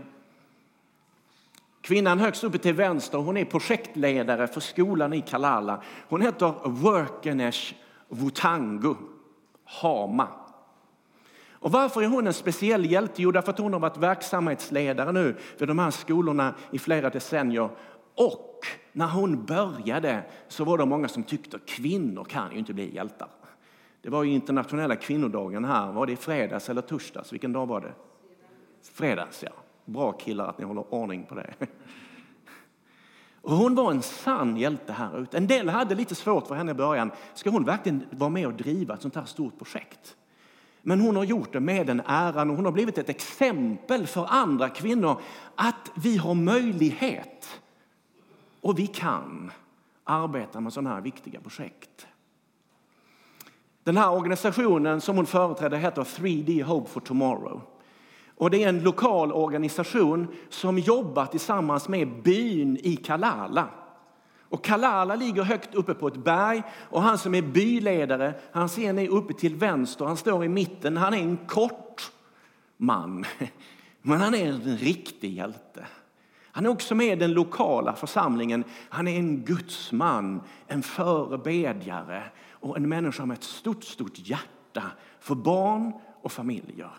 Kvinnan 1.82 2.20
högst 2.20 2.44
uppe 2.44 2.58
till 2.58 2.74
vänster 2.74 3.18
hon 3.18 3.38
är 3.38 3.46
projektledare 3.46 4.48
för 4.48 4.62
skolan 4.62 5.13
i 5.13 5.22
Kalala. 5.22 5.84
Hon 6.10 6.22
heter 6.22 6.70
Workenesh 6.70 7.74
Wutangu 8.10 8.96
Hama. 9.63 10.27
Och 11.51 11.72
varför 11.72 12.01
är 12.01 12.08
hon 12.08 12.27
en 12.27 12.34
speciell 12.34 12.92
hjälte? 12.92 13.22
Jo, 13.22 13.32
därför 13.32 13.51
att 13.51 13.60
hon 13.60 13.74
har 13.74 13.80
varit 13.80 13.98
verksamhetsledare 13.98 15.12
nu 15.12 15.36
vid 15.58 15.68
de 15.68 15.80
här 15.80 15.92
skolorna 15.92 16.56
i 16.72 16.80
flera 16.80 17.10
decennier. 17.10 17.70
Och 18.15 18.60
när 18.92 19.08
hon 19.08 19.46
började 19.46 20.24
så 20.48 20.63
var 20.63 20.77
det 20.77 20.86
många 20.86 21.08
som 21.08 21.24
tyckte 21.24 21.58
att 21.58 21.65
kvinnor 21.65 22.24
kan 22.24 22.51
ju 22.51 22.58
inte 22.58 22.74
bli 22.74 22.96
hjältar. 22.96 23.27
Det 24.06 24.12
var 24.12 24.24
ju 24.24 24.32
internationella 24.32 24.96
kvinnodagen 24.96 25.66
här. 25.66 25.92
Var 25.92 26.06
det 26.06 26.14
i 26.14 26.16
fredags 26.16 26.70
eller 26.70 26.82
torsdags? 26.82 27.34
Vilken 27.34 27.54
dag 27.54 27.66
var 27.66 27.82
det? 27.82 27.94
Fredags, 28.84 29.44
ja. 29.44 29.50
Bra 29.86 30.12
killar 30.12 30.48
att 30.48 30.58
ni 30.58 30.66
håller 30.66 30.94
ordning 30.94 31.24
på 31.24 31.36
det. 31.36 31.54
Och 33.42 33.52
hon 33.52 33.76
var 33.76 33.92
en 33.92 34.02
sann 34.02 34.58
hjälte 34.58 34.94
här 34.94 35.20
ute. 35.20 35.38
En 35.38 35.48
del 35.48 35.70
hade 35.70 35.96
lite 35.96 36.16
svårt 36.16 36.48
för 36.48 36.56
henne 36.56 36.72
i 36.72 36.74
början. 36.74 37.12
Ska 37.34 37.50
hon 37.50 37.64
verkligen 37.64 38.06
vara 38.10 38.30
med 38.30 38.48
och 38.48 38.54
driva 38.54 38.94
ett 38.94 39.02
sånt 39.02 39.16
här 39.16 39.26
stort 39.26 39.58
projekt? 39.58 40.16
Men 40.82 41.00
hon 41.02 41.16
har 41.16 41.24
gjort 41.24 41.54
det 41.54 41.60
med 41.60 41.88
den 41.88 42.02
äran 42.06 42.50
och 42.50 42.56
hon 42.56 42.66
har 42.66 42.72
blivit 42.72 42.98
ett 42.98 43.10
exempel 43.10 44.08
för 44.08 44.26
andra 44.30 44.70
kvinnor 44.70 45.22
att 45.56 45.92
vi 45.96 46.18
har 46.18 46.34
möjlighet 46.34 47.62
och 48.62 48.80
vi 48.80 48.88
kan 48.88 49.52
arbeta 50.04 50.60
med 50.60 50.74
sådana 50.74 50.90
här 50.90 51.02
viktiga 51.02 51.42
projekt. 51.42 52.08
Den 53.86 53.98
här 53.98 54.12
organisationen 54.12 55.01
som 55.01 55.15
hon 55.15 55.25
företräder 55.25 55.77
heter 55.77 56.04
3D 56.04 56.63
Hope 56.63 56.89
for 56.89 57.01
Tomorrow. 57.01 57.62
Och 58.38 58.51
det 58.51 58.63
är 58.63 58.70
en 58.70 58.84
lokal 58.84 59.32
organisation 59.32 60.27
som 60.50 60.80
jobbar 60.80 61.25
tillsammans 61.25 61.88
med 61.88 62.22
byn 62.24 62.77
i 62.84 62.96
Kalala. 62.96 63.68
Och 64.50 64.63
Kalala 64.63 65.15
ligger 65.15 65.44
högt 65.44 65.75
uppe 65.75 65.94
på 65.94 66.08
ett 66.08 66.18
berg 66.18 66.63
och 66.89 67.01
han 67.01 67.18
som 67.18 67.36
är 67.36 67.42
byledare, 67.42 68.34
han 68.51 68.70
ser 68.70 68.94
ni 68.94 69.08
uppe 69.08 69.34
till 69.34 69.56
vänster, 69.56 70.06
han 70.06 70.18
står 70.18 70.46
i 70.46 70.50
mitten. 70.50 70.98
Han 70.98 71.13
är 71.13 71.22
en 71.22 71.38
kort 71.38 72.12
man, 72.77 73.25
men 74.01 74.22
han 74.22 74.36
är 74.36 74.48
en 74.48 74.77
riktig 74.77 75.34
hjälte. 75.34 75.86
Han 76.51 76.65
är 76.65 76.70
också 76.70 76.96
med 76.96 77.18
i 77.18 77.20
den 77.20 77.34
lokala 77.34 77.96
församlingen. 77.96 78.63
Han 78.89 79.08
är 79.08 79.20
en 79.20 79.44
gudsman, 79.44 80.42
en 80.68 80.84
förebedjare 80.84 82.24
och 82.65 82.77
en 82.77 82.89
människa 82.89 83.25
med 83.25 83.38
ett 83.38 83.43
stort, 83.43 83.84
stort 83.84 84.19
hjärta 84.19 84.84
för 85.19 85.36
barn 85.36 85.93
och 86.22 86.31
familjer. 86.31 86.91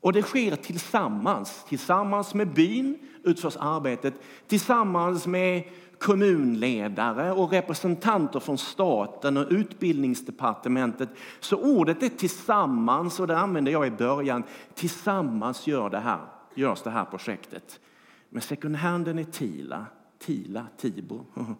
Och 0.00 0.12
det 0.12 0.22
sker 0.22 0.56
tillsammans. 0.56 1.64
Tillsammans 1.68 2.34
med 2.34 2.54
byn 2.54 2.98
utförs 3.22 3.56
arbetet. 3.60 4.14
Tillsammans 4.46 5.26
med 5.26 5.64
kommunledare 5.98 7.32
och 7.32 7.50
representanter 7.50 8.40
från 8.40 8.58
staten 8.58 9.36
och 9.36 9.46
utbildningsdepartementet. 9.50 11.08
Så 11.40 11.56
ordet 11.56 12.02
är 12.02 12.08
tillsammans 12.08 13.20
och 13.20 13.26
det 13.26 13.38
använde 13.38 13.70
jag 13.70 13.86
i 13.86 13.90
början. 13.90 14.42
Tillsammans 14.74 15.66
gör 15.66 15.90
det 15.90 16.00
här, 16.00 16.20
görs 16.54 16.82
det 16.82 16.90
här 16.90 17.04
projektet. 17.04 17.80
Med 18.28 18.42
second 18.42 18.76
handen 18.76 19.18
i 19.18 19.24
Tila, 19.24 19.86
Tila, 20.18 20.66
Tibro. 20.76 21.26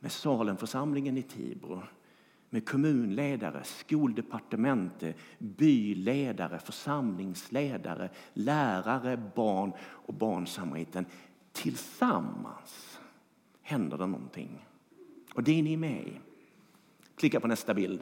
Med 0.00 0.12
Salemförsamlingen 0.12 1.16
i 1.16 1.22
Tibro 1.22 1.82
med 2.54 2.68
kommunledare, 2.68 3.64
skoldepartementet, 3.64 5.16
byledare, 5.38 6.58
församlingsledare, 6.58 8.10
lärare, 8.32 9.20
barn 9.34 9.72
och 9.80 10.14
barnsamariten. 10.14 11.06
Tillsammans 11.52 13.00
händer 13.62 13.98
det 13.98 14.06
någonting. 14.06 14.66
Och 15.34 15.42
det 15.42 15.58
är 15.58 15.62
ni 15.62 15.76
med 15.76 16.06
i. 16.06 16.20
Klicka 17.16 17.40
på 17.40 17.46
nästa 17.46 17.74
bild. 17.74 18.00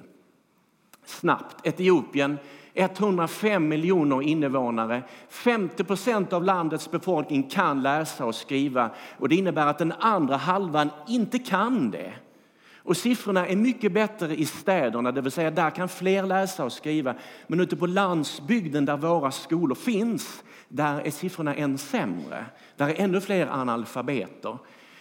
Snabbt. 1.05 1.67
Etiopien, 1.67 2.39
105 2.75 3.69
miljoner 3.69 4.23
invånare. 4.23 5.03
50 5.29 5.85
procent 5.85 6.33
av 6.33 6.45
landets 6.45 6.91
befolkning 6.91 7.43
kan 7.43 7.83
läsa 7.83 8.27
och 8.27 8.35
skriva. 8.35 8.91
Och 9.19 9.29
det 9.29 9.35
innebär 9.35 9.67
att 9.67 9.79
den 9.79 9.93
andra 9.93 10.37
halvan 10.37 10.91
inte 11.09 11.39
kan 11.39 11.91
det. 11.91 12.15
Och 12.85 12.97
siffrorna 12.97 13.47
är 13.47 13.57
mycket 13.57 13.93
bättre 13.93 14.37
i 14.37 14.47
städerna, 14.47 15.13
det 15.13 15.21
vill 15.21 15.33
säga 15.33 15.51
där 15.51 15.71
kan 15.71 15.89
fler 15.89 16.23
läsa 16.23 16.65
och 16.65 16.73
skriva. 16.73 17.15
Men 17.47 17.61
ute 17.61 17.77
på 17.77 17.87
landsbygden 17.87 18.85
där 18.85 18.97
våra 18.97 19.31
skolor 19.31 19.75
finns, 19.75 20.45
där 20.69 21.01
är 21.01 21.11
siffrorna 21.11 21.55
än 21.55 21.79
sämre. 21.79 22.47
Där 22.77 22.89
är 22.89 23.01
ännu 23.01 23.21
fler 23.21 23.47
analfabeter. 23.47 24.59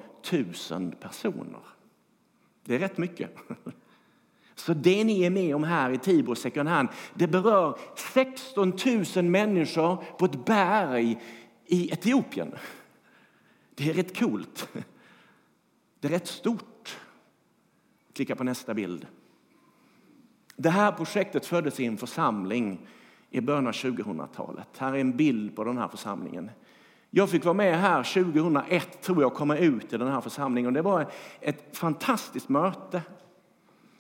000 0.70 0.94
personer. 1.00 1.61
Det 2.64 2.75
är 2.75 2.78
rätt 2.78 2.99
mycket. 2.99 3.37
Så 4.54 4.75
det 4.75 5.04
ni 5.04 5.23
är 5.23 5.30
med 5.30 5.56
om 5.56 5.64
här 5.64 5.90
i 5.90 5.99
Tibro 5.99 6.35
second 6.35 6.68
hand, 6.68 6.88
det 7.14 7.26
berör 7.26 7.78
16 8.14 8.73
000 9.16 9.25
människor 9.25 10.04
på 10.18 10.25
ett 10.25 10.44
berg 10.44 11.20
i 11.66 11.92
Etiopien. 11.92 12.54
Det 13.75 13.90
är 13.90 13.94
rätt 13.94 14.18
coolt. 14.18 14.68
Det 16.00 16.09
är 16.09 16.12
rätt 16.12 16.28
stort. 16.28 16.99
Klicka 18.12 18.37
på 18.37 18.44
nästa 18.44 18.75
bild. 18.75 19.06
Det 20.57 20.70
här 20.70 20.92
projektet 20.92 21.46
föddes 21.46 21.81
i 21.81 21.87
en 21.87 21.96
församling 21.96 22.87
i 23.31 23.40
början 23.40 23.66
av 23.66 23.72
2000-talet. 23.72 24.68
Här 24.79 24.92
är 24.92 24.98
en 24.98 25.16
bild 25.16 25.57
på 25.57 25.64
den 25.64 25.79
här 25.79 25.88
församlingen. 25.88 26.50
Jag 27.11 27.31
fick 27.31 27.44
vara 27.44 27.55
med 27.55 27.81
här 27.81 28.03
2001 28.03 29.03
tror 29.03 29.23
jag 29.23 29.35
komma 29.35 29.57
ut 29.57 29.92
i 29.92 29.96
den 29.96 30.09
här 30.09 30.20
församlingen. 30.20 30.75
Det 30.75 30.83
var 30.83 31.11
ett 31.40 31.77
fantastiskt 31.77 32.49
möte. 32.49 33.03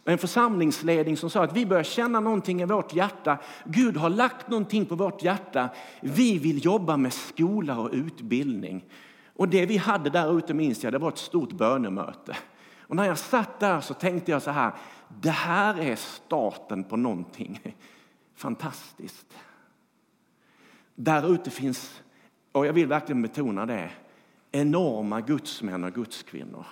En 0.04 0.18
församlingsledning 0.18 1.16
som 1.16 1.30
sa 1.30 1.44
att 1.44 1.56
vi 1.56 1.66
börjar 1.66 1.82
känna 1.82 2.20
någonting 2.20 2.62
i 2.62 2.64
vårt 2.64 2.94
hjärta. 2.94 3.38
Gud 3.64 3.96
har 3.96 4.10
lagt 4.10 4.48
någonting 4.48 4.86
på 4.86 4.94
vårt 4.94 5.22
hjärta. 5.22 5.68
Vi 6.00 6.38
vill 6.38 6.64
jobba 6.64 6.96
med 6.96 7.12
skola 7.12 7.78
och 7.78 7.90
utbildning. 7.92 8.84
Och 9.36 9.48
det 9.48 9.66
vi 9.66 9.76
hade 9.76 10.10
där 10.10 10.38
ute 10.38 10.54
minns 10.54 10.84
jag, 10.84 10.92
det 10.92 10.98
var 10.98 11.08
ett 11.08 11.18
stort 11.18 11.52
bönemöte. 11.52 12.36
Och 12.80 12.96
när 12.96 13.04
jag 13.04 13.18
satt 13.18 13.60
där 13.60 13.80
så 13.80 13.94
tänkte 13.94 14.30
jag 14.30 14.42
så 14.42 14.50
här, 14.50 14.72
det 15.20 15.30
här 15.30 15.80
är 15.80 15.96
starten 15.96 16.84
på 16.84 16.96
någonting 16.96 17.60
fantastiskt. 18.34 19.26
Där 20.94 21.34
ute 21.34 21.50
finns 21.50 22.02
och 22.52 22.66
jag 22.66 22.72
vill 22.72 22.86
verkligen 22.86 23.22
betona 23.22 23.66
det, 23.66 23.90
enorma 24.52 25.20
gudsmän 25.20 25.84
och 25.84 25.92
gudskvinnor. 25.92 26.66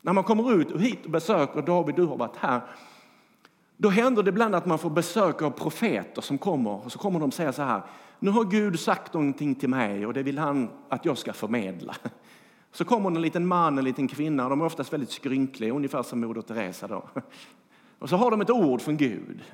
När 0.00 0.12
man 0.12 0.24
kommer 0.24 0.52
ut 0.60 0.70
och 0.70 0.80
hit 0.80 1.04
och 1.04 1.10
besöker, 1.10 1.62
David 1.62 1.94
du 1.94 2.04
har 2.04 2.16
varit 2.16 2.36
här, 2.36 2.60
då 3.76 3.88
händer 3.88 4.22
det 4.22 4.28
ibland 4.28 4.54
att 4.54 4.66
man 4.66 4.78
får 4.78 4.90
besök 4.90 5.42
av 5.42 5.50
profeter 5.50 6.22
som 6.22 6.38
kommer 6.38 6.84
och 6.84 6.92
så 6.92 6.98
kommer 6.98 7.20
de 7.20 7.32
säga 7.32 7.52
så 7.52 7.62
här, 7.62 7.82
nu 8.18 8.30
har 8.30 8.44
Gud 8.44 8.80
sagt 8.80 9.14
någonting 9.14 9.54
till 9.54 9.68
mig 9.68 10.06
och 10.06 10.14
det 10.14 10.22
vill 10.22 10.38
han 10.38 10.68
att 10.88 11.04
jag 11.04 11.18
ska 11.18 11.32
förmedla. 11.32 11.96
Så 12.72 12.84
kommer 12.84 13.10
en 13.10 13.22
liten 13.22 13.46
man, 13.46 13.78
en 13.78 13.84
liten 13.84 14.08
kvinna, 14.08 14.48
de 14.48 14.60
är 14.60 14.64
oftast 14.64 14.92
väldigt 14.92 15.10
skrynkliga, 15.10 15.72
ungefär 15.74 16.02
som 16.02 16.20
Moder 16.20 16.42
Teresa 16.42 16.88
då. 16.88 17.08
Och 17.98 18.08
så 18.08 18.16
har 18.16 18.30
de 18.30 18.40
ett 18.40 18.50
ord 18.50 18.80
från 18.80 18.96
Gud. 18.96 19.44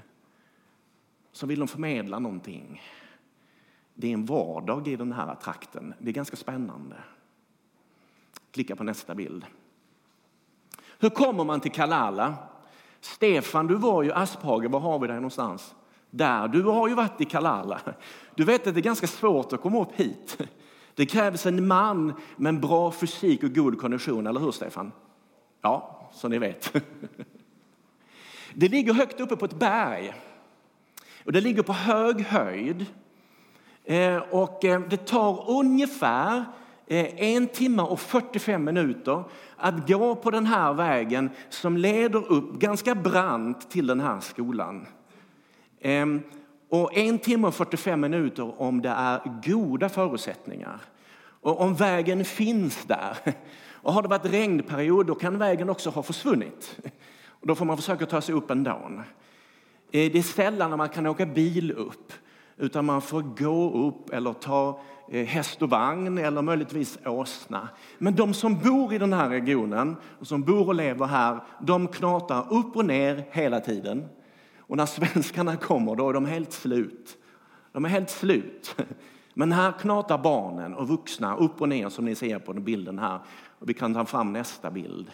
Så 1.33 1.47
vill 1.47 1.59
de 1.59 1.69
förmedla 1.69 2.19
någonting. 2.19 2.83
Det 3.95 4.09
är 4.09 4.13
en 4.13 4.25
vardag 4.25 4.89
i 4.89 4.97
den 4.97 5.13
här 5.13 5.35
trakten. 5.35 5.95
Det 5.99 6.11
är 6.11 6.15
ganska 6.15 6.37
spännande. 6.37 6.97
Klicka 8.51 8.77
på 8.77 8.85
nästa 8.85 9.15
bild. 9.15 9.47
Hur 10.99 11.11
kommer 11.11 11.45
man 11.45 11.61
till 11.61 11.73
Kalala? 11.73 12.35
Stefan, 13.01 13.67
du 13.67 13.75
var 13.75 14.03
ju 14.03 14.13
Asphage. 14.13 14.71
Var 14.71 14.81
har 14.81 14.99
vi 14.99 15.07
dig 15.07 15.17
någonstans? 15.17 15.75
Där. 16.11 16.49
Du 16.49 16.63
har 16.63 16.89
ju 16.89 16.95
varit 16.95 17.21
i 17.21 17.25
Kalala. 17.25 17.81
Du 18.35 18.45
vet 18.45 18.67
att 18.67 18.75
det 18.75 18.81
är 18.81 18.83
ganska 18.83 19.07
svårt 19.07 19.53
att 19.53 19.61
komma 19.61 19.83
upp 19.83 19.93
hit. 19.93 20.39
Det 20.95 21.07
krävs 21.07 21.47
en 21.47 21.67
man 21.67 22.15
med 22.37 22.49
en 22.49 22.61
bra 22.61 22.93
fysik 22.93 23.43
och 23.43 23.55
god 23.55 23.81
kondition, 23.81 24.27
eller 24.27 24.41
hur 24.41 24.51
Stefan? 24.51 24.93
Ja, 25.61 26.11
så 26.13 26.29
ni 26.29 26.39
vet. 26.39 26.73
Det 28.55 28.69
ligger 28.69 28.95
högt 28.95 29.21
uppe 29.21 29.37
på 29.37 29.45
ett 29.45 29.59
berg. 29.59 30.15
Och 31.25 31.33
det 31.33 31.41
ligger 31.41 31.63
på 31.63 31.73
hög 31.73 32.21
höjd. 32.21 32.87
Eh, 33.85 34.17
och 34.17 34.65
eh, 34.65 34.81
det 34.81 35.07
tar 35.07 35.51
ungefär 35.51 36.45
eh, 36.87 37.23
en 37.35 37.47
timme 37.47 37.83
och 37.83 38.01
45 38.01 38.65
minuter 38.65 39.25
att 39.57 39.89
gå 39.89 40.15
på 40.15 40.31
den 40.31 40.47
här 40.47 40.73
vägen 40.73 41.31
som 41.49 41.77
leder 41.77 42.33
upp 42.33 42.53
ganska 42.53 42.95
brant 42.95 43.71
till 43.71 43.87
den 43.87 44.01
här 44.01 44.21
skolan. 44.21 44.87
Ehm, 45.81 46.23
och 46.69 46.97
en 46.97 47.19
timme 47.19 47.49
och 47.49 47.55
45 47.55 48.01
minuter 48.01 48.61
om 48.61 48.83
det 48.83 48.89
är 48.89 49.21
goda 49.45 49.89
förutsättningar. 49.89 50.81
Och 51.41 51.61
om 51.61 51.75
vägen 51.75 52.25
finns 52.25 52.85
där. 52.85 53.17
Och 53.85 53.93
har 53.93 54.03
det 54.03 54.09
varit 54.09 54.27
regnperiod 54.27 55.07
då 55.07 55.15
kan 55.15 55.39
vägen 55.39 55.71
också 55.71 55.91
ha 55.91 56.03
försvunnit. 56.03 56.79
Och 57.29 57.47
då 57.47 57.55
får 57.55 57.65
man 57.65 57.77
försöka 57.77 58.07
ta 58.07 58.21
sig 58.21 58.35
upp 58.35 58.51
ändå. 58.51 58.91
Det 59.91 60.19
är 60.19 60.23
sällan 60.23 60.79
man 60.79 60.89
kan 60.89 61.07
åka 61.07 61.27
bil 61.27 61.73
upp 61.73 62.13
utan 62.63 62.85
man 62.85 63.03
får 63.03 63.23
gå 63.23 63.87
upp 63.87 64.11
eller 64.11 64.33
ta 64.33 64.81
eh, 65.09 65.27
häst 65.27 65.63
och 65.63 65.71
vagn 65.71 66.19
eller 66.19 66.43
möjligtvis 66.43 66.99
åsna. 67.07 67.69
Men 67.99 68.15
de 68.15 68.35
som 68.35 68.59
bor 68.59 68.93
i 68.95 68.99
den 68.99 69.13
här 69.13 69.29
regionen 69.29 69.97
och 70.21 70.27
som 70.27 70.43
bor 70.43 70.69
och 70.69 70.75
lever 70.75 71.07
här, 71.07 71.41
de 71.61 71.89
knatar 71.89 72.53
upp 72.53 72.77
och 72.77 72.85
ner 72.85 73.25
hela 73.31 73.61
tiden. 73.61 74.09
Och 74.59 74.77
när 74.77 74.87
svenskarna 74.87 75.57
kommer 75.57 75.97
då 75.97 76.09
är 76.09 76.13
de 76.13 76.27
helt 76.27 76.53
slut. 76.53 77.17
De 77.73 77.85
är 77.85 77.89
helt 77.89 78.11
slut. 78.11 78.77
Men 79.35 79.53
här 79.53 79.73
knatar 79.73 80.19
barnen 80.19 80.75
och 80.75 80.89
vuxna 80.89 81.37
upp 81.37 81.61
och 81.61 81.69
ner 81.69 81.89
som 81.89 82.05
ni 82.05 82.15
ser 82.15 82.39
på 82.39 82.53
bilden 82.53 82.99
här. 82.99 83.19
Och 83.59 83.69
vi 83.69 83.75
kan 83.75 83.95
ta 83.95 84.05
fram 84.05 84.33
nästa 84.33 84.71
bild. 84.71 85.11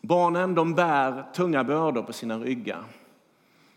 Barnen 0.00 0.54
de 0.54 0.74
bär 0.74 1.32
tunga 1.34 1.64
bördor 1.64 2.02
på 2.02 2.12
sina 2.12 2.38
ryggar. 2.38 2.84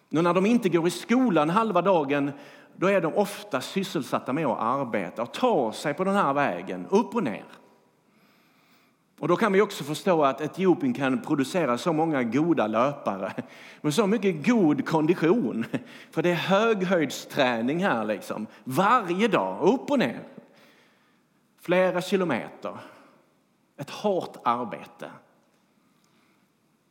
Nu 0.10 0.22
när 0.22 0.34
de 0.34 0.45
inte 0.45 0.69
går 0.69 0.88
i 0.88 0.91
skolan 0.91 1.50
halva 1.50 1.82
dagen, 1.82 2.32
då 2.76 2.88
är 2.88 3.02
de 3.02 3.13
ofta 3.13 3.62
sysselsatta 3.62 4.34
med 4.34 4.45
att 4.45 4.60
arbeta 4.60 5.22
och 5.22 5.34
ta 5.34 5.72
sig 5.74 5.93
på 5.93 6.04
den 6.04 6.15
här 6.15 6.34
vägen, 6.34 6.88
upp 6.89 7.15
och 7.15 7.24
ner. 7.24 7.45
Och 9.19 9.28
då 9.28 9.36
kan 9.36 9.54
vi 9.54 9.62
också 9.62 9.84
förstå 9.84 10.24
att 10.24 10.41
Etiopien 10.41 10.93
kan 10.93 11.22
producera 11.22 11.78
så 11.78 11.93
många 11.93 12.24
goda 12.24 12.67
löpare 12.67 13.34
med 13.82 13.93
så 13.93 14.08
mycket 14.08 14.45
god 14.48 14.86
kondition. 14.86 15.65
För 16.12 16.24
det 16.24 16.30
är 16.30 16.36
höghöjdsträning 16.36 17.84
här 17.84 18.06
liksom. 18.06 18.48
Varje 18.63 19.28
dag, 19.28 19.62
upp 19.62 19.91
och 19.91 20.00
ner. 20.00 20.24
Flera 21.62 22.02
kilometer. 22.02 22.78
Ett 23.78 23.89
hårt 23.89 24.38
arbete. 24.43 25.12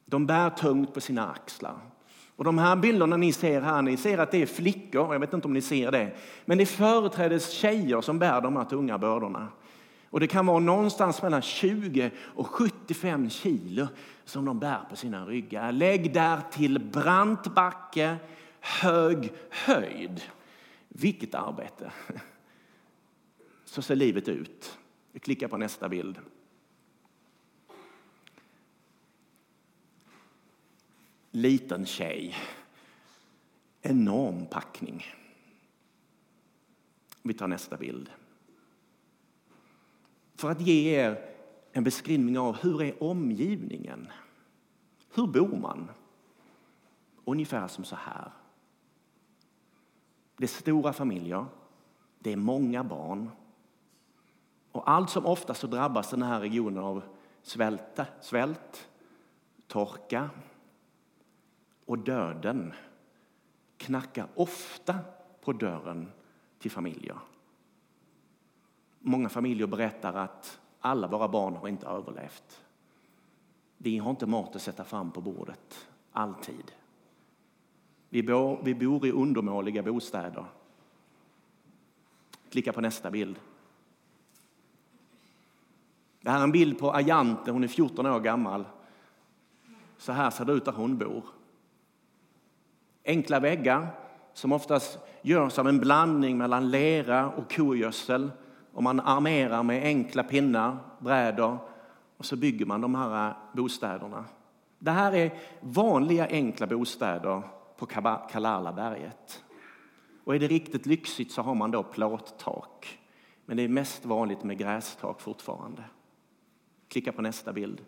De 0.05 0.27
bär 0.27 0.51
tungt 0.51 0.95
på 0.95 1.01
sina 1.01 1.31
axlar. 1.31 1.77
Och 2.39 2.45
de 2.45 2.59
här 2.59 2.77
bilderna 2.77 3.17
ni 3.17 3.33
ser 3.33 3.61
här, 3.61 3.83
ni 3.83 3.97
ser 3.97 4.19
att 4.19 4.31
det 4.31 4.43
är 4.43 4.47
flickor, 4.47 5.13
jag 5.13 5.21
vet 5.21 5.33
inte 5.33 5.47
om 5.49 5.53
ni 5.53 5.61
ser 5.61 5.93
det, 5.93 6.17
men 6.45 6.59
det 6.59 6.65
är 6.65 6.67
företrädes 6.67 7.51
tjejer 7.51 8.01
som 8.01 8.19
bär 8.19 8.41
de 8.41 8.57
här 8.57 8.65
tunga 8.65 8.99
bördorna. 8.99 9.49
Och 10.11 10.21
det 10.21 10.27
kan 10.27 10.47
vara 10.47 10.59
någonstans 10.59 11.23
mellan 11.23 11.43
20 11.43 12.11
och 12.19 12.47
75 12.47 13.31
kilo 13.31 13.87
som 14.25 14.45
de 14.45 14.59
bär 14.59 14.81
på 14.91 14.97
sina 14.97 15.27
ryggar. 15.27 15.73
Lägg 15.73 16.15
där 16.15 16.41
till 16.51 16.79
brant 16.79 17.55
backe, 17.55 18.17
hög 18.61 19.33
höjd. 19.51 20.21
Vilket 20.89 21.35
arbete! 21.35 21.93
Så 23.65 23.83
ser 23.83 23.97
livet 23.97 24.29
ut. 24.29 24.79
Vi 25.13 25.21
klickar 25.21 25.49
på 25.49 25.57
nästa 25.57 25.89
bild. 25.89 26.19
Liten 31.31 31.87
tjej. 31.87 32.35
Enorm 33.83 34.47
packning. 34.47 35.05
Vi 37.23 37.35
tar 37.35 37.49
nästa 37.49 37.77
bild 37.77 38.11
för 40.39 40.51
att 40.51 40.61
ge 40.61 41.01
er 41.01 41.35
en 41.73 41.85
beskrivning 41.85 42.39
av 42.39 42.57
hur 42.57 42.83
är 42.83 43.03
omgivningen. 43.03 44.09
Hur 45.15 45.27
bor 45.27 45.57
man? 45.57 45.91
Ungefär 47.25 47.69
som 47.69 47.85
så 47.85 47.97
här. 47.97 48.33
Det 50.37 50.45
är 50.45 50.49
stora 50.49 50.93
familjer, 50.93 51.47
det 52.19 52.33
är 52.33 52.37
många 52.37 52.85
barn. 52.85 53.31
Och 54.73 54.91
allt 54.91 55.11
som 55.11 55.27
ofta 55.27 55.55
så 55.55 55.67
drabbas 55.67 56.11
den 56.11 56.23
här 56.23 56.41
regionen 56.41 56.85
av 56.85 57.03
svälte, 57.43 58.07
svält, 58.21 58.89
torka 59.67 60.31
och 61.89 61.99
döden 61.99 62.73
knackar 63.77 64.27
ofta 64.35 64.99
på 65.41 65.53
dörren 65.53 66.13
till 66.59 66.71
familjer. 66.71 67.19
Många 68.99 69.29
familjer 69.29 69.67
berättar 69.67 70.15
att 70.15 70.61
alla 70.81 71.09
våra 71.09 71.29
barn 71.29 71.57
har 71.57 71.69
inte 71.69 71.87
överlevt. 71.87 72.65
Vi 73.77 73.99
har 73.99 74.11
inte 74.11 74.27
mat 74.27 74.57
att 74.57 74.63
sätta 74.63 74.85
fram 74.85 75.11
på 75.11 75.21
bordet, 75.21 75.89
alltid. 76.13 76.73
Vi 78.09 78.23
bor, 78.23 78.61
vi 78.63 78.75
bor 78.75 79.07
i 79.07 79.13
undermåliga 79.13 79.83
bostäder. 79.83 80.45
Klicka 82.51 82.73
på 82.73 82.81
nästa 82.81 83.11
bild. 83.11 83.41
Det 86.21 86.31
här 86.31 86.39
är 86.39 86.45
en 86.45 86.53
bild 86.53 86.79
på 86.79 86.93
Ajante, 86.93 87.51
hon 87.51 87.65
är 87.65 87.69
14 87.69 88.07
år 88.07 88.21
gammal. 88.21 88.65
Så 89.99 90.13
här 90.13 90.31
ser 90.31 90.45
det 90.45 90.53
ut 90.53 90.65
där 90.65 90.73
hon 90.73 90.99
bor. 90.99 91.38
Enkla 93.09 93.41
väggar 93.41 93.87
som 94.33 94.53
oftast 94.53 94.99
görs 95.23 95.59
av 95.59 95.69
en 95.69 95.79
blandning 95.79 96.39
mellan 96.39 96.71
lera 96.71 97.29
och 97.29 97.53
kogödsel 97.53 98.31
och 98.73 98.83
man 98.83 99.01
armerar 99.01 99.63
med 99.63 99.83
enkla 99.83 100.23
pinnar, 100.23 100.77
brädor 100.99 101.59
och 102.17 102.25
så 102.25 102.37
bygger 102.37 102.67
man 102.67 102.81
de 102.81 102.95
här 102.95 103.29
eh, 103.29 103.35
bostäderna. 103.53 104.25
Det 104.79 104.91
här 104.91 105.15
är 105.15 105.35
vanliga 105.61 106.27
enkla 106.27 106.67
bostäder 106.67 107.43
på 107.79 107.87
Kalalaberget. 108.31 109.45
Och 110.25 110.35
är 110.35 110.39
det 110.39 110.47
riktigt 110.47 110.87
lyxigt 110.87 111.33
så 111.33 111.43
har 111.43 111.55
man 111.55 111.71
då 111.71 111.83
plåttak. 111.83 112.99
Men 113.45 113.57
det 113.57 113.63
är 113.63 113.69
mest 113.69 114.05
vanligt 114.05 114.45
med 114.45 114.59
grästak 114.59 115.21
fortfarande. 115.21 115.85
Klicka 116.89 117.13
på 117.13 117.23
nästa 117.23 117.53
bild. 117.53 117.81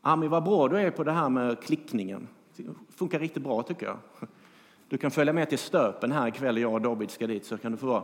Ami, 0.00 0.28
vad 0.28 0.44
bra 0.44 0.68
du 0.68 0.78
är 0.78 0.90
på 0.90 1.04
det 1.04 1.12
här 1.12 1.28
med 1.28 1.62
klickningen. 1.62 2.28
Det 2.66 2.94
funkar 2.96 3.18
riktigt 3.18 3.42
bra 3.42 3.62
tycker 3.62 3.86
jag. 3.86 3.98
Du 4.88 4.98
kan 4.98 5.10
följa 5.10 5.32
med 5.32 5.48
till 5.48 5.58
Stöpen 5.58 6.12
här 6.12 6.28
ikväll, 6.28 6.58
jag 6.58 6.74
och 6.74 6.80
David 6.80 7.10
ska 7.10 7.26
dit, 7.26 7.44
så 7.44 7.58
kan 7.58 7.72
du 7.72 7.78
få 7.78 7.86
vara 7.86 8.02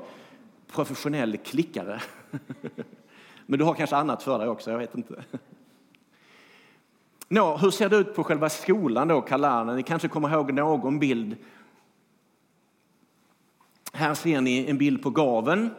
professionell 0.72 1.36
klickare. 1.36 2.00
Men 3.46 3.58
du 3.58 3.64
har 3.64 3.74
kanske 3.74 3.96
annat 3.96 4.22
för 4.22 4.38
dig 4.38 4.48
också, 4.48 4.70
jag 4.70 4.78
vet 4.78 4.94
inte. 4.94 5.24
Nå, 7.28 7.56
hur 7.56 7.70
ser 7.70 7.88
det 7.88 7.96
ut 7.96 8.14
på 8.14 8.24
själva 8.24 8.48
skolan 8.48 9.08
då, 9.08 9.20
Kalarna? 9.20 9.74
Ni 9.74 9.82
kanske 9.82 10.08
kommer 10.08 10.32
ihåg 10.32 10.52
någon 10.52 10.98
bild. 10.98 11.36
Här 13.92 14.14
ser 14.14 14.40
ni 14.40 14.70
en 14.70 14.78
bild 14.78 15.02
på 15.02 15.10
gaven, 15.10 15.70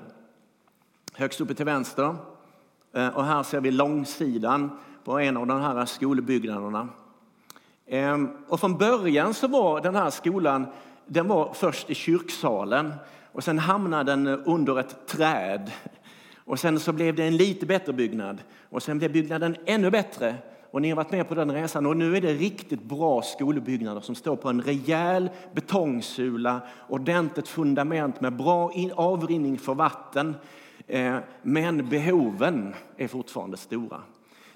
högst 1.13 1.41
uppe 1.41 1.53
till 1.53 1.65
vänster. 1.65 2.15
Eh, 2.93 3.07
och 3.07 3.25
här 3.25 3.43
ser 3.43 3.61
vi 3.61 3.71
långsidan 3.71 4.79
på 5.03 5.19
en 5.19 5.37
av 5.37 5.47
de 5.47 5.61
här 5.61 5.85
skolbyggnaderna. 5.85 6.89
Ehm, 7.87 8.29
och 8.47 8.59
från 8.59 8.77
början 8.77 9.33
så 9.33 9.47
var 9.47 9.81
den 9.81 9.95
här 9.95 10.09
skolan 10.09 10.65
den 11.05 11.27
var 11.27 11.53
först 11.53 11.89
i 11.89 11.95
kyrksalen 11.95 12.93
och 13.31 13.43
sen 13.43 13.59
hamnade 13.59 14.11
den 14.11 14.27
under 14.27 14.79
ett 14.79 15.07
träd. 15.07 15.71
Och 16.35 16.59
sen 16.59 16.79
så 16.79 16.91
blev 16.91 17.15
det 17.15 17.23
en 17.23 17.37
lite 17.37 17.65
bättre 17.65 17.93
byggnad. 17.93 18.37
Och 18.69 18.83
sen 18.83 18.97
blev 18.97 19.11
byggnaden 19.11 19.55
ännu 19.65 19.91
bättre. 19.91 20.35
Och 20.71 20.81
ni 20.81 20.89
har 20.89 20.95
varit 20.95 21.11
med 21.11 21.27
på 21.27 21.35
den 21.35 21.51
resan. 21.51 21.85
Och 21.85 21.97
nu 21.97 22.17
är 22.17 22.21
det 22.21 22.33
riktigt 22.33 22.83
bra 22.83 23.21
skolbyggnader 23.21 24.01
som 24.01 24.15
står 24.15 24.35
på 24.35 24.49
en 24.49 24.61
rejäl 24.61 25.29
betongsula, 25.53 26.61
ordentligt 26.89 27.47
fundament 27.47 28.21
med 28.21 28.33
bra 28.33 28.71
avrinning 28.95 29.57
för 29.57 29.73
vatten. 29.73 30.35
Ehm, 30.87 31.21
men 31.41 31.89
behoven 31.89 32.73
är 32.97 33.07
fortfarande 33.07 33.57
stora. 33.57 34.01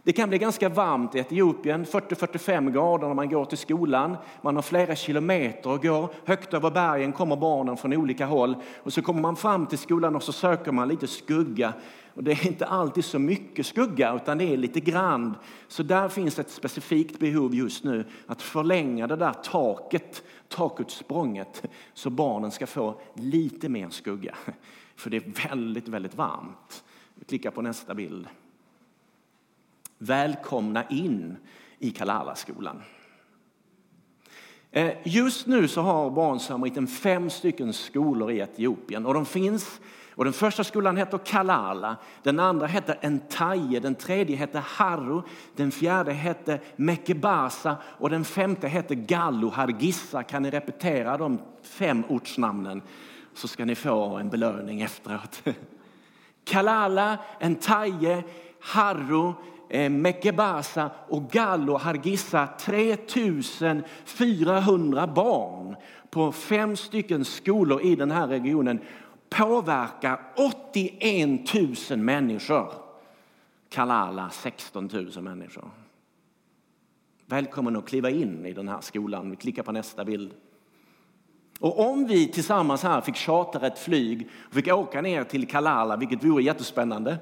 Det 0.03 0.13
kan 0.13 0.29
bli 0.29 0.37
ganska 0.37 0.69
varmt 0.69 1.15
i 1.15 1.19
Etiopien, 1.19 1.85
40-45 1.85 2.71
grader 2.71 3.07
när 3.07 3.13
man 3.13 3.29
går 3.29 3.45
till 3.45 3.57
skolan. 3.57 4.17
Man 4.41 4.55
har 4.55 4.61
flera 4.61 4.95
kilometer 4.95 5.75
att 5.75 5.81
gå. 5.81 6.09
Högt 6.25 6.53
över 6.53 6.71
bergen 6.71 7.11
kommer 7.11 7.35
barnen 7.35 7.77
från 7.77 7.93
olika 7.93 8.25
håll. 8.25 8.55
Och 8.83 8.93
så 8.93 9.01
kommer 9.01 9.21
man 9.21 9.35
fram 9.35 9.67
till 9.67 9.77
skolan 9.77 10.15
och 10.15 10.23
så 10.23 10.31
söker 10.31 10.71
man 10.71 10.87
lite 10.87 11.07
skugga. 11.07 11.73
Och 12.13 12.23
det 12.23 12.31
är 12.31 12.47
inte 12.47 12.65
alltid 12.65 13.05
så 13.05 13.19
mycket 13.19 13.65
skugga, 13.65 14.15
utan 14.15 14.37
det 14.37 14.53
är 14.53 14.57
lite 14.57 14.79
grann. 14.79 15.35
Så 15.67 15.83
där 15.83 16.09
finns 16.09 16.39
ett 16.39 16.51
specifikt 16.51 17.19
behov 17.19 17.55
just 17.55 17.83
nu 17.83 18.05
att 18.27 18.41
förlänga 18.41 19.07
det 19.07 19.15
där 19.15 19.33
taket, 19.33 20.23
takutsprånget, 20.47 21.63
så 21.93 22.09
barnen 22.09 22.51
ska 22.51 22.67
få 22.67 23.01
lite 23.13 23.69
mer 23.69 23.89
skugga. 23.89 24.35
För 24.95 25.09
det 25.09 25.17
är 25.17 25.49
väldigt, 25.49 25.87
väldigt 25.87 26.15
varmt. 26.15 26.83
Vi 27.15 27.25
klickar 27.25 27.51
på 27.51 27.61
nästa 27.61 27.93
bild 27.93 28.27
välkomna 30.01 30.83
in 30.89 31.37
i 31.79 31.91
Kalala-skolan! 31.91 32.81
Eh, 34.71 34.93
just 35.03 35.47
nu 35.47 35.67
så 35.67 35.81
har 35.81 36.09
Barnsamariten 36.09 36.87
fem 36.87 37.29
stycken 37.29 37.73
skolor 37.73 38.31
i 38.31 38.39
Etiopien 38.39 39.05
och 39.05 39.13
de 39.13 39.25
finns 39.25 39.79
och 40.15 40.23
den 40.23 40.33
första 40.33 40.63
skolan 40.63 40.97
heter 40.97 41.17
Kalala, 41.17 41.97
den 42.23 42.39
andra 42.39 42.67
heter 42.67 42.97
Entaye, 43.01 43.79
den 43.79 43.95
tredje 43.95 44.35
heter 44.35 44.59
Harro, 44.59 45.23
den 45.55 45.71
fjärde 45.71 46.13
heter 46.13 46.61
Mekebasa 46.75 47.77
och 47.83 48.09
den 48.09 48.25
femte 48.25 48.67
heter 48.67 48.95
Gallo 48.95 49.49
Hargissa. 49.49 50.23
Kan 50.23 50.43
ni 50.43 50.49
repetera 50.49 51.17
de 51.17 51.39
fem 51.61 52.03
ortsnamnen 52.09 52.81
så 53.33 53.47
ska 53.47 53.65
ni 53.65 53.75
få 53.75 54.05
en 54.17 54.29
belöning 54.29 54.81
efteråt. 54.81 55.43
Kalala, 56.43 57.17
Entaye, 57.39 58.23
Harro, 58.59 59.35
Eh, 59.73 59.89
Mekebasa 59.89 60.91
och 61.07 61.31
Gallo 61.31 61.77
Hargissa 61.77 62.47
3400 62.59 65.07
barn 65.07 65.75
på 66.09 66.31
fem 66.31 66.75
stycken 66.75 67.25
skolor 67.25 67.81
i 67.81 67.95
den 67.95 68.11
här 68.11 68.27
regionen 68.27 68.79
påverkar 69.29 70.21
81 70.35 71.53
000 71.89 71.99
människor. 71.99 72.73
Kalala 73.69 74.29
16 74.29 74.89
000 74.93 75.11
människor. 75.23 75.69
Välkommen 77.25 77.75
att 77.75 77.87
kliva 77.87 78.09
in 78.09 78.45
i 78.45 78.53
den 78.53 78.67
här 78.67 78.81
skolan. 78.81 79.29
Vi 79.29 79.35
klickar 79.35 79.63
på 79.63 79.71
nästa 79.71 80.05
bild. 80.05 80.33
Och 81.61 81.89
om 81.89 82.05
vi 82.07 82.27
tillsammans 82.27 82.83
här 82.83 83.01
fick 83.01 83.15
chartra 83.15 83.67
ett 83.67 83.79
flyg 83.79 84.29
och 84.47 84.53
fick 84.53 84.67
åka 84.67 85.01
ner 85.01 85.23
till 85.23 85.47
Kalala, 85.47 85.95
vilket 85.95 86.23
vore 86.23 86.43
jättespännande, 86.43 87.17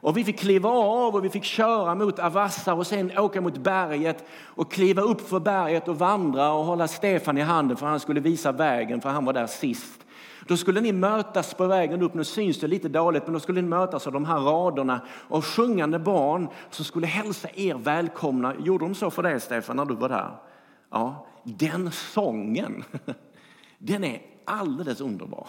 och 0.00 0.16
vi 0.16 0.24
fick 0.24 0.38
kliva 0.38 0.70
av 0.70 1.14
och 1.14 1.24
vi 1.24 1.30
fick 1.30 1.44
köra 1.44 1.94
mot 1.94 2.18
Avassa 2.18 2.74
och 2.74 2.86
sen 2.86 3.18
åka 3.18 3.40
mot 3.40 3.58
berget 3.58 4.24
och 4.44 4.72
kliva 4.72 5.02
upp 5.02 5.28
för 5.28 5.40
berget 5.40 5.88
och 5.88 5.98
vandra 5.98 6.52
och 6.52 6.64
hålla 6.64 6.88
Stefan 6.88 7.38
i 7.38 7.40
handen 7.40 7.76
för 7.76 7.86
han 7.86 8.00
skulle 8.00 8.20
visa 8.20 8.52
vägen 8.52 9.00
för 9.00 9.08
han 9.08 9.24
var 9.24 9.32
där 9.32 9.46
sist. 9.46 10.06
Då 10.46 10.56
skulle 10.56 10.80
ni 10.80 10.92
mötas 10.92 11.54
på 11.54 11.66
vägen 11.66 12.02
upp, 12.02 12.14
nu 12.14 12.24
syns 12.24 12.60
det 12.60 12.66
lite 12.66 12.88
dåligt, 12.88 13.24
men 13.24 13.32
då 13.32 13.40
skulle 13.40 13.62
ni 13.62 13.68
mötas 13.68 14.06
av 14.06 14.12
de 14.12 14.24
här 14.24 14.38
raderna 14.38 15.00
av 15.28 15.42
sjungande 15.42 15.98
barn 15.98 16.48
som 16.70 16.84
skulle 16.84 17.06
hälsa 17.06 17.48
er 17.54 17.74
välkomna. 17.74 18.54
Gjorde 18.58 18.84
de 18.84 18.94
så 18.94 19.10
för 19.10 19.22
dig 19.22 19.40
Stefan 19.40 19.76
när 19.76 19.84
du 19.84 19.94
var 19.94 20.08
där? 20.08 20.30
Ja, 20.90 21.26
den 21.44 21.90
sången, 21.90 22.84
den 23.86 24.04
är 24.04 24.22
alldeles 24.44 25.00
underbar. 25.00 25.48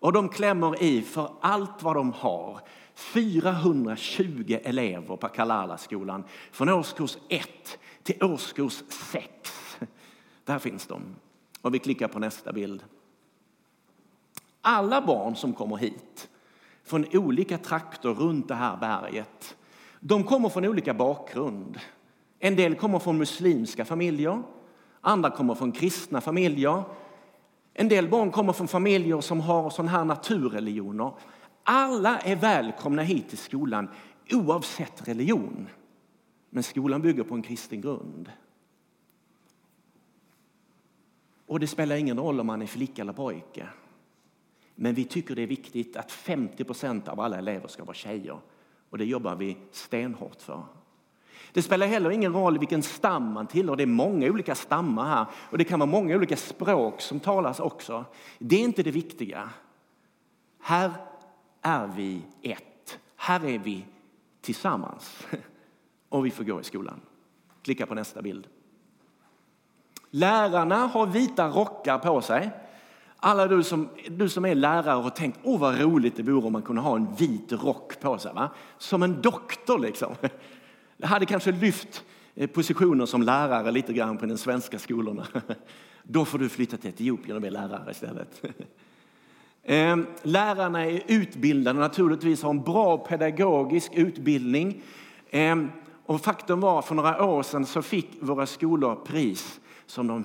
Och 0.00 0.12
de 0.12 0.28
klämmer 0.28 0.82
i 0.82 1.02
för 1.02 1.32
allt 1.40 1.82
vad 1.82 1.96
de 1.96 2.12
har. 2.12 2.60
420 2.94 4.58
elever 4.62 5.16
på 5.16 5.28
Kalala-skolan 5.28 6.24
från 6.52 6.68
årskurs 6.68 7.18
1 7.28 7.78
till 8.02 8.24
årskurs 8.24 8.82
6. 9.12 9.28
Där 10.44 10.58
finns 10.58 10.86
de. 10.86 11.02
Och 11.60 11.74
vi 11.74 11.78
klickar 11.78 12.08
på 12.08 12.18
nästa 12.18 12.52
bild. 12.52 12.84
Alla 14.60 15.00
barn 15.00 15.36
som 15.36 15.52
kommer 15.52 15.76
hit 15.76 16.28
från 16.84 17.06
olika 17.12 17.58
trakter 17.58 18.08
runt 18.08 18.48
det 18.48 18.54
här 18.54 18.76
berget, 18.76 19.56
de 20.00 20.24
kommer 20.24 20.48
från 20.48 20.64
olika 20.64 20.94
bakgrund. 20.94 21.80
En 22.38 22.56
del 22.56 22.74
kommer 22.74 22.98
från 22.98 23.18
muslimska 23.18 23.84
familjer, 23.84 24.42
andra 25.00 25.30
kommer 25.30 25.54
från 25.54 25.72
kristna 25.72 26.20
familjer. 26.20 26.82
En 27.74 27.88
del 27.88 28.08
barn 28.08 28.30
kommer 28.30 28.52
från 28.52 28.68
familjer 28.68 29.20
som 29.20 29.40
har 29.40 29.70
sådana 29.70 29.90
här 29.90 30.04
naturreligioner. 30.04 31.12
Alla 31.64 32.18
är 32.18 32.36
välkomna 32.36 33.02
hit 33.02 33.28
till 33.28 33.38
skolan 33.38 33.88
oavsett 34.32 35.08
religion. 35.08 35.68
Men 36.50 36.62
skolan 36.62 37.02
bygger 37.02 37.22
på 37.22 37.34
en 37.34 37.42
kristen 37.42 37.80
grund. 37.80 38.32
Och 41.46 41.60
det 41.60 41.66
spelar 41.66 41.96
ingen 41.96 42.18
roll 42.18 42.40
om 42.40 42.46
man 42.46 42.62
är 42.62 42.66
flicka 42.66 43.02
eller 43.02 43.12
pojke. 43.12 43.68
Men 44.74 44.94
vi 44.94 45.04
tycker 45.04 45.34
det 45.34 45.42
är 45.42 45.46
viktigt 45.46 45.96
att 45.96 46.12
50 46.12 46.64
procent 46.64 47.08
av 47.08 47.20
alla 47.20 47.38
elever 47.38 47.68
ska 47.68 47.84
vara 47.84 47.94
tjejer. 47.94 48.38
Och 48.90 48.98
det 48.98 49.04
jobbar 49.04 49.36
vi 49.36 49.56
stenhårt 49.70 50.42
för. 50.42 50.64
Det 51.52 51.62
spelar 51.62 51.86
heller 51.86 52.10
ingen 52.10 52.32
roll 52.32 52.58
vilken 52.58 52.82
stam 52.82 53.32
man 53.32 53.46
tillhör. 53.46 53.76
Det 53.76 53.82
är 53.82 53.86
många 53.86 54.26
olika 54.26 54.54
stammar 54.54 55.04
här 55.04 55.26
och 55.50 55.58
det 55.58 55.64
kan 55.64 55.78
vara 55.78 55.90
många 55.90 56.16
olika 56.16 56.36
språk 56.36 57.00
som 57.00 57.20
talas 57.20 57.60
också. 57.60 58.04
Det 58.38 58.56
är 58.56 58.60
inte 58.60 58.82
det 58.82 58.90
viktiga. 58.90 59.50
Här 60.60 60.92
är 61.62 61.86
vi 61.86 62.22
ett. 62.42 62.98
Här 63.16 63.44
är 63.44 63.58
vi 63.58 63.86
tillsammans 64.40 65.26
och 66.08 66.26
vi 66.26 66.30
får 66.30 66.44
gå 66.44 66.60
i 66.60 66.64
skolan. 66.64 67.00
Klicka 67.62 67.86
på 67.86 67.94
nästa 67.94 68.22
bild. 68.22 68.46
Lärarna 70.10 70.76
har 70.76 71.06
vita 71.06 71.48
rockar 71.48 71.98
på 71.98 72.20
sig. 72.20 72.50
Alla 73.16 73.46
du 73.46 73.62
som, 73.62 73.88
du 74.08 74.28
som 74.28 74.44
är 74.44 74.54
lärare 74.54 75.02
har 75.02 75.10
tänkt, 75.10 75.38
åh 75.42 75.60
vad 75.60 75.80
roligt 75.80 76.16
det 76.16 76.22
vore 76.22 76.46
om 76.46 76.52
man 76.52 76.62
kunde 76.62 76.82
ha 76.82 76.96
en 76.96 77.14
vit 77.14 77.52
rock 77.52 78.00
på 78.00 78.18
sig. 78.18 78.34
Va? 78.34 78.50
Som 78.78 79.02
en 79.02 79.22
doktor 79.22 79.78
liksom. 79.78 80.14
Hade 81.02 81.26
kanske 81.26 81.52
lyft 81.52 82.04
positionen 82.34 82.48
positioner 82.48 83.06
som 83.06 83.22
lärare 83.22 83.70
lite 83.70 83.92
grann 83.92 84.18
på 84.18 84.26
de 84.26 84.38
svenska 84.38 84.78
skolorna. 84.78 85.26
Då 86.02 86.24
får 86.24 86.38
du 86.38 86.48
flytta 86.48 86.76
till 86.76 86.90
Etiopien 86.90 87.36
och 87.36 87.40
bli 87.40 87.50
lärare 87.50 87.90
istället. 87.90 88.42
Ehm, 89.62 90.06
lärarna 90.22 90.86
är 90.86 91.02
utbildade 91.06 91.78
naturligtvis, 91.78 92.42
har 92.42 92.50
en 92.50 92.62
bra 92.62 92.98
pedagogisk 92.98 93.92
utbildning. 93.94 94.82
Ehm, 95.30 95.70
och 96.06 96.20
faktum 96.20 96.60
var, 96.60 96.82
för 96.82 96.94
några 96.94 97.24
år 97.24 97.42
sedan 97.42 97.66
så 97.66 97.82
fick 97.82 98.08
våra 98.20 98.46
skolor 98.46 98.94
pris 98.94 99.60
som 99.86 100.06
de 100.06 100.24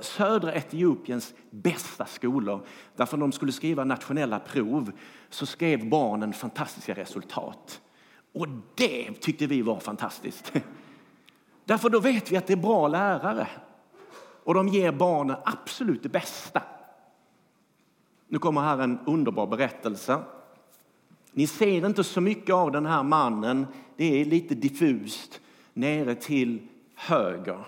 södra 0.00 0.54
Etiopiens 0.54 1.34
bästa 1.50 2.06
skolor. 2.06 2.66
Därför 2.96 3.16
när 3.16 3.24
de 3.26 3.32
skulle 3.32 3.52
skriva 3.52 3.84
nationella 3.84 4.38
prov 4.38 4.92
så 5.30 5.46
skrev 5.46 5.88
barnen 5.88 6.32
fantastiska 6.32 6.94
resultat. 6.94 7.80
Och 8.32 8.46
det 8.74 9.12
tyckte 9.20 9.46
vi 9.46 9.62
var 9.62 9.80
fantastiskt. 9.80 10.52
Därför 11.64 11.90
då 11.90 12.00
vet 12.00 12.32
vi 12.32 12.36
att 12.36 12.46
det 12.46 12.52
är 12.52 12.56
bra 12.56 12.88
lärare. 12.88 13.48
Och 14.44 14.54
de 14.54 14.68
ger 14.68 14.92
barnen 14.92 15.36
absolut 15.44 16.02
det 16.02 16.08
bästa. 16.08 16.62
Nu 18.28 18.38
kommer 18.38 18.60
här 18.60 18.78
en 18.78 18.98
underbar 19.06 19.46
berättelse. 19.46 20.22
Ni 21.32 21.46
ser 21.46 21.86
inte 21.86 22.04
så 22.04 22.20
mycket 22.20 22.54
av 22.54 22.72
den 22.72 22.86
här 22.86 23.02
mannen. 23.02 23.66
Det 23.96 24.20
är 24.20 24.24
lite 24.24 24.54
diffust 24.54 25.40
nere 25.72 26.14
till 26.14 26.68
höger. 26.94 27.64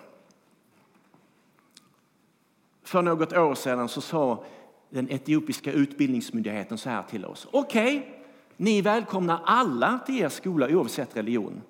För 2.83 3.03
något 3.03 3.33
år 3.33 3.55
sedan 3.55 3.89
så 3.89 4.01
sa 4.01 4.45
den 4.91 5.11
etiopiska 5.11 5.73
utbildningsmyndigheten 5.73 6.79
så 6.79 6.91
här 6.91 7.03
till 7.03 7.25
oss. 7.25 7.49
Okej, 7.51 7.99
okay, 7.99 8.22
ni 8.57 8.83
välkomnar 8.83 9.41
alla 9.45 9.99
till 10.07 10.21
er 10.21 10.29
skola 10.29 10.69
oavsett 10.69 11.17
religion. 11.17 11.63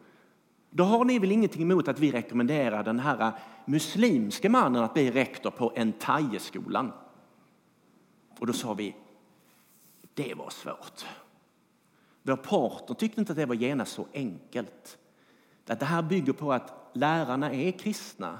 Då 0.71 0.85
har 0.85 1.05
ni 1.05 1.19
väl 1.19 1.33
ingenting 1.33 1.63
emot 1.63 1.89
att 1.89 1.99
vi 1.99 2.13
rekommenderar 2.13 2.83
den 2.83 2.99
här 2.99 3.33
muslimske 3.65 4.49
mannen 4.49 4.83
att 4.83 4.95
bli 4.95 5.11
rektor 5.11 5.51
på 5.51 5.73
Entajeskolan. 5.75 6.93
Och 8.39 8.47
då 8.47 8.53
sa 8.53 8.75
vi, 8.75 8.97
det 10.15 10.35
var 10.35 10.51
svårt. 10.51 11.05
Vår 12.23 12.37
partner 12.37 12.95
tyckte 12.95 13.21
inte 13.21 13.33
att 13.33 13.37
det 13.37 13.47
var 13.47 13.55
genast 13.55 13.93
så 13.93 14.07
enkelt. 14.15 14.99
Att 15.67 15.81
det 15.81 15.87
här 15.87 16.03
bygger 16.03 16.33
på 16.33 16.53
att 16.53 16.91
lärarna 16.93 17.53
är 17.53 17.71
kristna. 17.71 18.39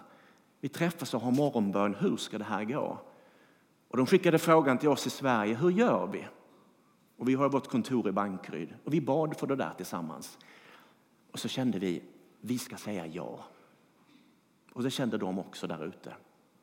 Vi 0.61 0.69
träffas 0.69 1.15
och 1.15 1.21
har 1.21 1.31
morgonbön. 1.31 1.95
Hur 1.95 2.17
ska 2.17 2.39
det 2.39 2.45
här 2.45 2.65
gå? 2.65 2.99
Och 3.89 3.97
de 3.97 4.07
skickade 4.07 4.39
frågan 4.39 4.79
till 4.79 4.89
oss 4.89 5.07
i 5.07 5.11
Sverige. 5.11 5.55
Hur 5.55 5.71
gör 5.71 6.07
vi? 6.07 6.27
Och 7.23 7.29
vi 7.29 7.35
har 7.35 7.49
vårt 7.49 7.67
kontor 7.67 8.09
i 8.09 8.13
Bankryd 8.13 8.75
och 8.85 8.95
vi 8.95 9.01
bad 9.01 9.37
för 9.37 9.47
det 9.47 9.57
där 9.57 9.75
tillsammans. 9.77 10.39
Och 11.33 11.39
så 11.39 11.49
kände 11.49 11.79
vi, 11.79 12.03
vi 12.41 12.59
ska 12.59 12.77
säga 12.77 13.07
ja. 13.07 13.39
Och 14.73 14.83
det 14.83 14.91
kände 14.91 15.19
de 15.19 15.39
också 15.39 15.67
där 15.67 15.85
ute. 15.85 16.15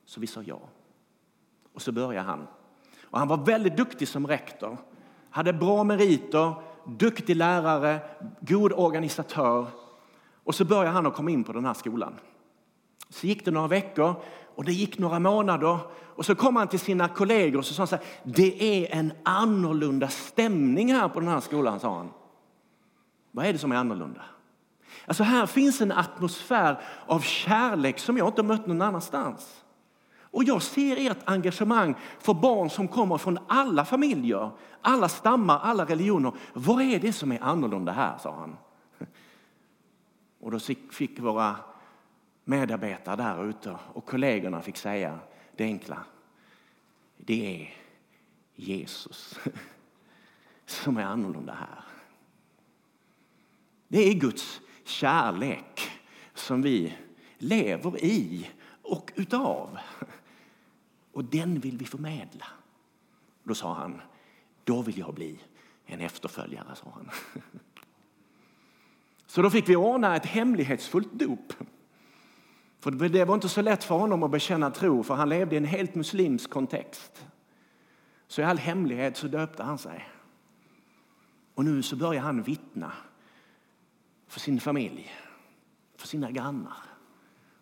Så 0.05 0.19
vi 0.19 0.27
sa 0.27 0.41
ja. 0.41 0.59
Och 1.73 1.81
så 1.81 1.91
började 1.91 2.27
han. 2.27 2.47
Och 3.03 3.19
han 3.19 3.27
var 3.27 3.37
väldigt 3.37 3.77
duktig 3.77 4.07
som 4.07 4.27
rektor. 4.27 4.77
Hade 5.29 5.53
bra 5.53 5.83
meriter, 5.83 6.53
duktig 6.85 7.35
lärare, 7.35 7.99
god 8.39 8.73
organisatör. 8.73 9.67
Och 10.43 10.55
så 10.55 10.65
började 10.65 10.89
han 10.89 11.05
att 11.05 11.15
komma 11.15 11.31
in 11.31 11.43
på 11.43 11.53
den 11.53 11.65
här 11.65 11.73
skolan. 11.73 12.13
Så 13.09 13.27
gick 13.27 13.45
det 13.45 13.51
några 13.51 13.67
veckor 13.67 14.15
och 14.55 14.63
det 14.63 14.73
gick 14.73 14.99
några 14.99 15.19
månader 15.19 15.79
och 16.19 16.25
så 16.25 16.35
kom 16.35 16.55
han 16.55 16.67
till 16.67 16.79
sina 16.79 17.07
kollegor 17.07 17.59
och 17.59 17.65
så 17.65 17.73
sa 17.73 17.81
han 17.81 17.87
så 17.87 17.95
här, 17.95 18.05
det 18.23 18.63
är 18.63 18.97
en 18.99 19.13
annorlunda 19.23 20.07
stämning 20.07 20.93
här 20.93 21.09
på 21.09 21.19
den 21.19 21.29
här 21.29 21.39
skolan, 21.39 21.79
sa 21.79 21.97
han. 21.97 22.09
Vad 23.31 23.45
är 23.45 23.53
det 23.53 23.59
som 23.59 23.71
är 23.71 23.75
annorlunda? 23.75 24.21
Alltså 25.05 25.23
här 25.23 25.45
finns 25.45 25.81
en 25.81 25.91
atmosfär 25.91 26.81
av 27.05 27.19
kärlek 27.19 27.99
som 27.99 28.17
jag 28.17 28.27
inte 28.27 28.43
mött 28.43 28.67
någon 28.67 28.81
annanstans. 28.81 29.63
Och 30.21 30.43
jag 30.43 30.61
ser 30.61 31.11
ert 31.11 31.17
engagemang 31.25 31.95
för 32.19 32.33
barn 32.33 32.69
som 32.69 32.87
kommer 32.87 33.17
från 33.17 33.39
alla 33.47 33.85
familjer, 33.85 34.51
alla 34.81 35.09
stammar, 35.09 35.59
alla 35.59 35.85
religioner. 35.85 36.31
Vad 36.53 36.81
är 36.81 36.99
det 36.99 37.13
som 37.13 37.31
är 37.31 37.43
annorlunda 37.43 37.91
här, 37.91 38.17
sa 38.17 38.35
han. 38.35 38.57
Och 40.41 40.51
då 40.51 40.59
fick 40.91 41.19
våra 41.19 41.55
medarbetare 42.43 43.15
där 43.15 43.45
ute 43.49 43.75
och 43.93 44.05
kollegorna 44.05 44.61
fick 44.61 44.77
säga 44.77 45.19
det 45.59 45.65
enkla. 45.65 46.05
Det 47.17 47.61
är 47.61 47.73
Jesus 48.55 49.39
som 50.65 50.97
är 50.97 51.03
annorlunda 51.03 51.53
här. 51.53 51.83
Det 53.87 53.99
är 53.99 54.13
Guds 54.13 54.61
kärlek 54.83 55.91
som 56.33 56.61
vi 56.61 56.93
lever 57.37 58.03
i 58.03 58.49
och 58.81 59.11
utav. 59.15 59.77
Och 61.11 61.25
den 61.25 61.59
vill 61.59 61.77
vi 61.77 61.85
förmedla. 61.85 62.47
Då 63.43 63.55
sa 63.55 63.73
han, 63.73 64.01
då 64.63 64.81
vill 64.81 64.97
jag 64.97 65.13
bli 65.13 65.39
en 65.85 65.99
efterföljare, 65.99 66.75
sa 66.75 66.91
han. 66.95 67.09
Så 69.25 69.41
då 69.41 69.49
fick 69.49 69.69
vi 69.69 69.75
ordna 69.75 70.15
ett 70.15 70.25
hemlighetsfullt 70.25 71.13
dop. 71.13 71.53
För 72.79 72.91
det 72.91 73.25
var 73.25 73.35
inte 73.35 73.49
så 73.49 73.61
lätt 73.61 73.83
för 73.83 73.95
honom 73.95 74.23
att 74.23 74.31
bekänna 74.31 74.71
tro, 74.71 75.03
för 75.03 75.15
han 75.15 75.29
levde 75.29 75.55
i 75.55 75.57
en 75.57 75.65
helt 75.65 75.95
muslimsk 75.95 76.49
kontext. 76.49 77.25
Så 78.27 78.41
i 78.41 78.43
all 78.43 78.57
hemlighet 78.57 79.17
så 79.17 79.27
döpte 79.27 79.63
han 79.63 79.77
sig. 79.77 80.09
Och 81.55 81.65
nu 81.65 81.83
så 81.83 81.95
börjar 81.95 82.21
han 82.21 82.41
vittna 82.41 82.91
för 84.27 84.39
sin 84.39 84.59
familj, 84.59 85.11
för 85.97 86.07
sina 86.07 86.31
grannar 86.31 86.77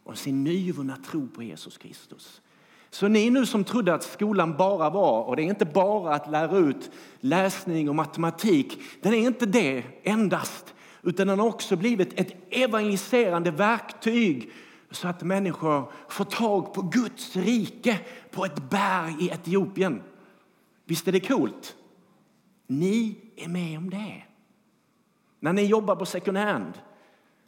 och 0.04 0.18
sin 0.18 0.44
nyvunna 0.44 0.98
tro 0.98 1.28
på 1.28 1.44
Jesus 1.44 1.78
Kristus. 1.78 2.42
Så 2.90 3.08
ni 3.08 3.30
nu 3.30 3.46
som 3.46 3.64
trodde 3.64 3.94
att 3.94 4.04
skolan 4.04 4.58
bara 4.58 4.90
var, 4.90 5.24
och 5.24 5.36
det 5.36 5.42
är 5.42 5.50
inte 5.50 5.66
bara 5.66 6.16
att 6.16 6.32
lära 6.32 6.58
ut 6.58 6.92
läsning 7.20 7.90
och 7.90 7.96
matematik, 7.96 8.82
den 9.02 9.14
är 9.14 9.18
inte 9.18 9.46
det 9.46 9.84
endast, 10.04 10.74
utan 11.04 11.28
den 11.28 11.40
har 11.40 11.48
också 11.48 11.76
blivit 11.76 12.20
ett 12.20 12.36
evangeliserande 12.50 13.52
verktyg 13.52 14.52
så 14.92 15.08
att 15.08 15.24
människor 15.24 15.92
får 16.08 16.26
tag 16.26 16.74
på 16.74 16.82
Guds 16.82 17.36
rike 17.36 18.00
på 18.32 18.46
ett 18.46 18.70
berg 18.70 19.16
i 19.20 19.30
Etiopien. 19.30 20.02
Visst 20.86 21.08
är 21.08 21.12
det 21.12 21.20
coolt? 21.20 21.76
Ni 22.68 23.18
är 23.36 23.48
med 23.48 23.78
om 23.78 23.90
det. 23.90 24.24
När 25.40 25.54
ni 25.54 25.66
jobbar 25.66 25.96
på 25.96 26.06
second 26.06 26.38
hand 26.38 26.74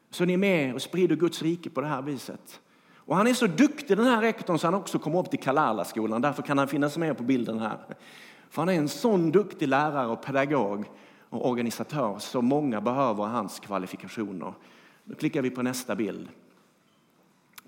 så 0.10 0.24
är 0.24 0.28
ni 0.28 0.38
med 0.38 0.74
och 0.74 0.82
sprider 0.82 1.16
Guds 1.16 1.42
rike 1.42 1.70
på 1.70 1.82
det 1.82 1.88
här 1.88 2.02
viset. 2.02 2.62
Och 2.96 3.16
han 3.16 3.28
är 3.28 3.34
så 3.34 3.48
duktig 3.48 3.98
den 3.98 4.06
här 4.06 4.22
rektorn 4.22 4.60
så 4.60 4.68
han 4.68 4.74
också 4.74 5.00
kommer 5.00 5.20
upp 5.20 5.30
till 5.30 5.40
Kalala-skolan. 5.40 6.22
Därför 6.22 6.44
kan 6.44 6.58
han 6.58 6.68
finnas 6.68 6.98
med 6.98 7.18
på 7.18 7.24
bilden 7.24 7.60
här. 7.60 7.80
För 8.50 8.62
han 8.62 8.70
är 8.70 8.74
en 8.74 8.90
sån 8.90 9.32
duktig 9.32 9.68
lärare 9.68 10.08
och 10.08 10.22
pedagog 10.22 10.86
och 11.30 11.50
organisatör 11.50 12.20
så 12.20 12.42
många 12.42 12.82
behöver 12.82 13.24
hans 13.24 13.60
kvalifikationer. 13.60 14.54
Då 15.04 15.16
klickar 15.16 15.42
vi 15.42 15.50
på 15.50 15.62
nästa 15.62 15.96
bild. 15.96 16.30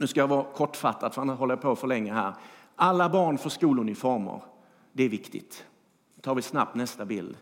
Nu 0.02 0.08
ska 0.08 0.20
jag 0.20 0.28
vara 0.28 0.44
kortfattad 0.44 1.14
för 1.14 1.22
annars 1.22 1.40
håller 1.40 1.54
jag 1.54 1.62
på 1.62 1.76
för 1.76 1.88
länge 1.88 2.14
här. 2.14 2.34
Alla 2.76 3.10
barn 3.10 3.38
får 3.38 3.50
skoluniformer. 3.50 4.42
Det 4.94 5.04
är 5.04 5.10
viktigt. 5.10 5.66
Då 6.16 6.22
tar 6.22 6.36
vi 6.36 6.42
snabbt 6.42 6.76
nästa 6.76 7.06
bild. 7.06 7.38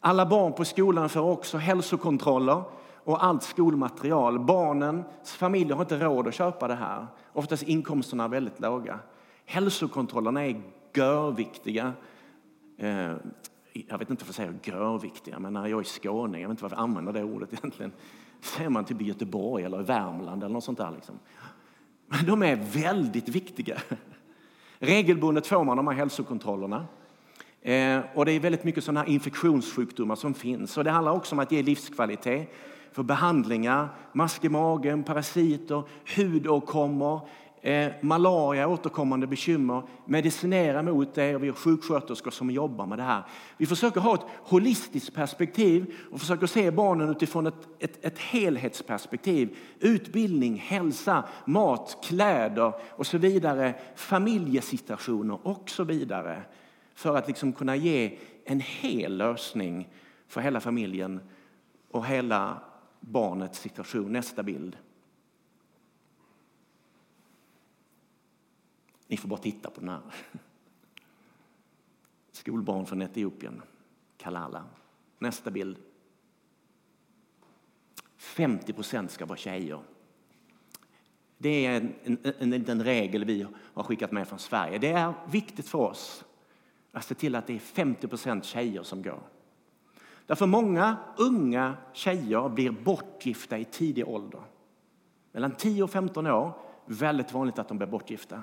Alla 0.00 0.26
barn 0.26 0.52
på 0.52 0.64
skolan 0.64 1.08
får 1.08 1.20
också 1.20 1.58
hälsokontroller 1.58 2.62
och 3.04 3.24
allt 3.24 3.42
skolmaterial. 3.42 4.38
Barnens 4.38 5.32
familjer 5.32 5.74
har 5.76 5.82
inte 5.82 5.98
råd 5.98 6.28
att 6.28 6.34
köpa 6.34 6.68
det 6.68 6.74
här. 6.74 7.06
Oftast 7.32 7.62
inkomsterna 7.62 8.24
är 8.24 8.28
väldigt 8.28 8.60
låga. 8.60 8.98
Hälsokontrollerna 9.44 10.46
är 10.46 10.62
görviktiga. 10.94 11.92
Eh, 12.76 13.12
jag 13.72 13.98
vet 13.98 14.10
inte 14.10 14.24
varför 14.24 14.42
jag 14.42 14.54
säger 14.62 14.78
görviktiga, 14.78 15.38
men 15.38 15.52
när 15.52 15.66
jag 15.66 15.80
är 15.80 15.84
skåning, 15.84 16.42
jag 16.42 16.48
vet 16.48 16.52
inte 16.52 16.62
varför 16.62 16.76
jag 16.76 16.82
använder 16.82 17.12
det 17.12 17.22
ordet 17.22 17.52
egentligen. 17.52 17.92
Säger 18.40 18.70
man 18.70 18.84
typ 18.84 19.00
i 19.00 19.04
Göteborg 19.04 19.64
eller 19.64 19.80
i 19.80 19.84
Värmland 19.84 20.44
eller 20.44 20.52
något 20.52 20.64
sånt 20.64 20.78
där. 20.78 20.90
Liksom. 20.90 21.18
Men 22.08 22.26
de 22.26 22.42
är 22.42 22.56
väldigt 22.56 23.28
viktiga. 23.28 23.78
Regelbundet 24.78 25.46
får 25.46 25.64
man 25.64 25.76
de 25.76 25.86
här 25.86 25.94
hälsokontrollerna. 25.94 26.86
Eh, 27.62 28.00
och 28.14 28.24
det 28.24 28.32
är 28.32 28.40
väldigt 28.40 28.64
mycket 28.64 28.84
sådana 28.84 29.00
här 29.00 29.08
infektionssjukdomar 29.08 30.16
som 30.16 30.34
finns. 30.34 30.76
Och 30.78 30.84
det 30.84 30.90
handlar 30.90 31.12
också 31.12 31.34
om 31.34 31.38
att 31.38 31.52
ge 31.52 31.62
livskvalitet 31.62 32.54
för 32.92 33.02
behandlingar, 33.02 33.88
mask 34.12 34.44
i 34.44 34.48
magen, 34.48 35.02
parasiter, 35.02 35.82
hudåkommor, 36.16 37.28
eh, 37.68 37.92
malaria, 38.00 38.68
återkommande 38.68 39.26
bekymmer, 39.26 39.82
medicinera 40.04 40.82
mot 40.82 41.14
det 41.14 41.34
och 41.34 41.42
vi 41.42 41.48
har 41.48 41.54
sjuksköterskor 41.54 42.30
som 42.30 42.50
jobbar 42.50 42.86
med 42.86 42.98
det 42.98 43.02
här. 43.02 43.22
Vi 43.56 43.66
försöker 43.66 44.00
ha 44.00 44.14
ett 44.14 44.26
holistiskt 44.42 45.14
perspektiv 45.14 45.94
och 46.10 46.20
försöker 46.20 46.46
se 46.46 46.70
barnen 46.70 47.08
utifrån 47.08 47.46
ett, 47.46 47.68
ett, 47.78 48.04
ett 48.04 48.18
helhetsperspektiv. 48.18 49.56
Utbildning, 49.80 50.56
hälsa, 50.56 51.24
mat, 51.44 51.98
kläder 52.04 52.72
och 52.90 53.06
så 53.06 53.18
vidare, 53.18 53.74
familjesituationer 53.96 55.38
och 55.42 55.70
så 55.70 55.84
vidare. 55.84 56.42
För 56.94 57.16
att 57.16 57.28
liksom 57.28 57.52
kunna 57.52 57.76
ge 57.76 58.18
en 58.44 58.60
hel 58.60 59.16
lösning 59.16 59.88
för 60.28 60.40
hela 60.40 60.60
familjen 60.60 61.20
och 61.90 62.06
hela 62.06 62.58
barnets 63.00 63.60
situation. 63.60 64.12
Nästa 64.12 64.42
bild. 64.42 64.76
Ni 69.08 69.16
får 69.16 69.28
bara 69.28 69.40
titta 69.40 69.70
på 69.70 69.80
den 69.80 69.88
här. 69.88 70.00
Skolbarn 72.32 72.86
från 72.86 73.02
Etiopien, 73.02 73.62
Kalala. 74.16 74.64
Nästa 75.18 75.50
bild. 75.50 75.76
50 78.16 78.72
procent 78.72 79.10
ska 79.10 79.26
vara 79.26 79.38
tjejer. 79.38 79.80
Det 81.38 81.66
är 81.66 81.76
en, 81.76 81.94
en, 82.22 82.52
en, 82.52 82.68
en 82.68 82.84
regel 82.84 83.24
vi 83.24 83.46
har 83.74 83.82
skickat 83.82 84.12
med 84.12 84.28
från 84.28 84.38
Sverige. 84.38 84.78
Det 84.78 84.92
är 84.92 85.14
viktigt 85.30 85.68
för 85.68 85.78
oss 85.78 86.24
att 86.92 87.04
se 87.04 87.14
till 87.14 87.34
att 87.34 87.46
det 87.46 87.54
är 87.54 87.58
50 87.58 88.08
procent 88.08 88.44
tjejer 88.44 88.82
som 88.82 89.02
går. 89.02 89.20
Därför 90.26 90.46
många 90.46 90.96
unga 91.16 91.76
tjejer 91.92 92.48
blir 92.48 92.70
bortgifta 92.70 93.58
i 93.58 93.64
tidig 93.64 94.08
ålder. 94.08 94.40
Mellan 95.32 95.54
10 95.54 95.82
och 95.82 95.90
15 95.90 96.26
år, 96.26 96.52
väldigt 96.86 97.32
vanligt 97.32 97.58
att 97.58 97.68
de 97.68 97.78
blir 97.78 97.88
bortgifta. 97.88 98.42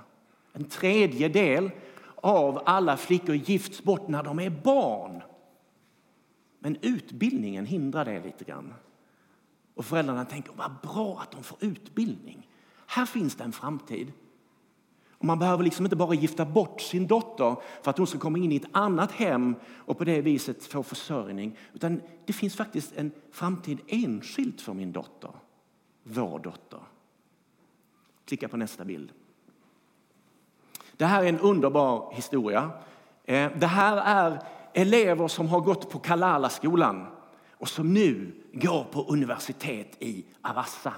En 0.56 0.66
tredjedel 0.66 1.72
av 2.16 2.62
alla 2.66 2.98
flickor 2.98 3.36
gifts 3.36 3.84
bort 3.84 4.08
när 4.08 4.24
de 4.24 4.40
är 4.40 4.50
barn. 4.50 5.22
Men 6.60 6.78
utbildningen 6.82 7.66
hindrar 7.66 8.06
det 8.06 8.24
lite 8.24 8.44
grann. 8.44 8.74
Och 9.74 9.86
föräldrarna 9.86 10.26
tänker 10.26 10.54
vad 10.54 10.72
bra 10.84 11.20
att 11.22 11.32
de 11.32 11.44
får 11.44 11.58
utbildning. 11.62 12.50
Här 12.88 13.06
finns 13.06 13.36
det 13.36 13.44
en 13.44 13.52
framtid. 13.52 14.12
Och 15.12 15.26
man 15.26 15.40
behöver 15.40 15.64
liksom 15.64 15.86
inte 15.86 15.96
bara 15.96 16.14
gifta 16.14 16.46
bort 16.46 16.82
sin 16.82 17.08
dotter 17.08 17.56
för 17.82 17.90
att 17.90 17.98
hon 17.98 18.08
ska 18.08 18.20
komma 18.20 18.38
in 18.38 18.52
i 18.52 18.56
ett 18.56 18.70
annat 18.72 19.12
hem 19.12 19.56
och 19.78 19.98
på 19.98 20.04
det 20.04 20.22
viset 20.22 20.66
få 20.66 20.84
försörjning. 20.84 21.58
Utan 21.74 22.02
det 22.26 22.34
finns 22.34 22.56
faktiskt 22.56 22.94
en 22.96 23.12
framtid 23.32 23.80
enskilt 23.88 24.62
för 24.62 24.74
min 24.74 24.92
dotter, 24.92 25.32
vår 26.04 26.40
dotter. 26.40 26.80
Klicka 28.26 28.48
på 28.48 28.58
nästa 28.58 28.86
bild. 28.86 29.12
Det 30.98 31.06
här 31.06 31.24
är 31.24 31.30
en 31.30 31.40
underbar 31.40 32.14
historia. 32.14 32.70
Eh, 33.24 33.52
det 33.56 33.68
här 33.68 33.98
är 33.98 34.40
elever 34.74 35.28
som 35.28 35.48
har 35.48 35.62
gått 35.62 35.90
på 35.90 36.00
Kalala-skolan 36.00 37.08
och 37.52 37.70
som 37.70 37.94
nu 37.94 38.32
går 38.54 38.84
på 38.84 39.02
universitet 39.02 39.96
i 40.00 40.26
Avassa. 40.42 40.94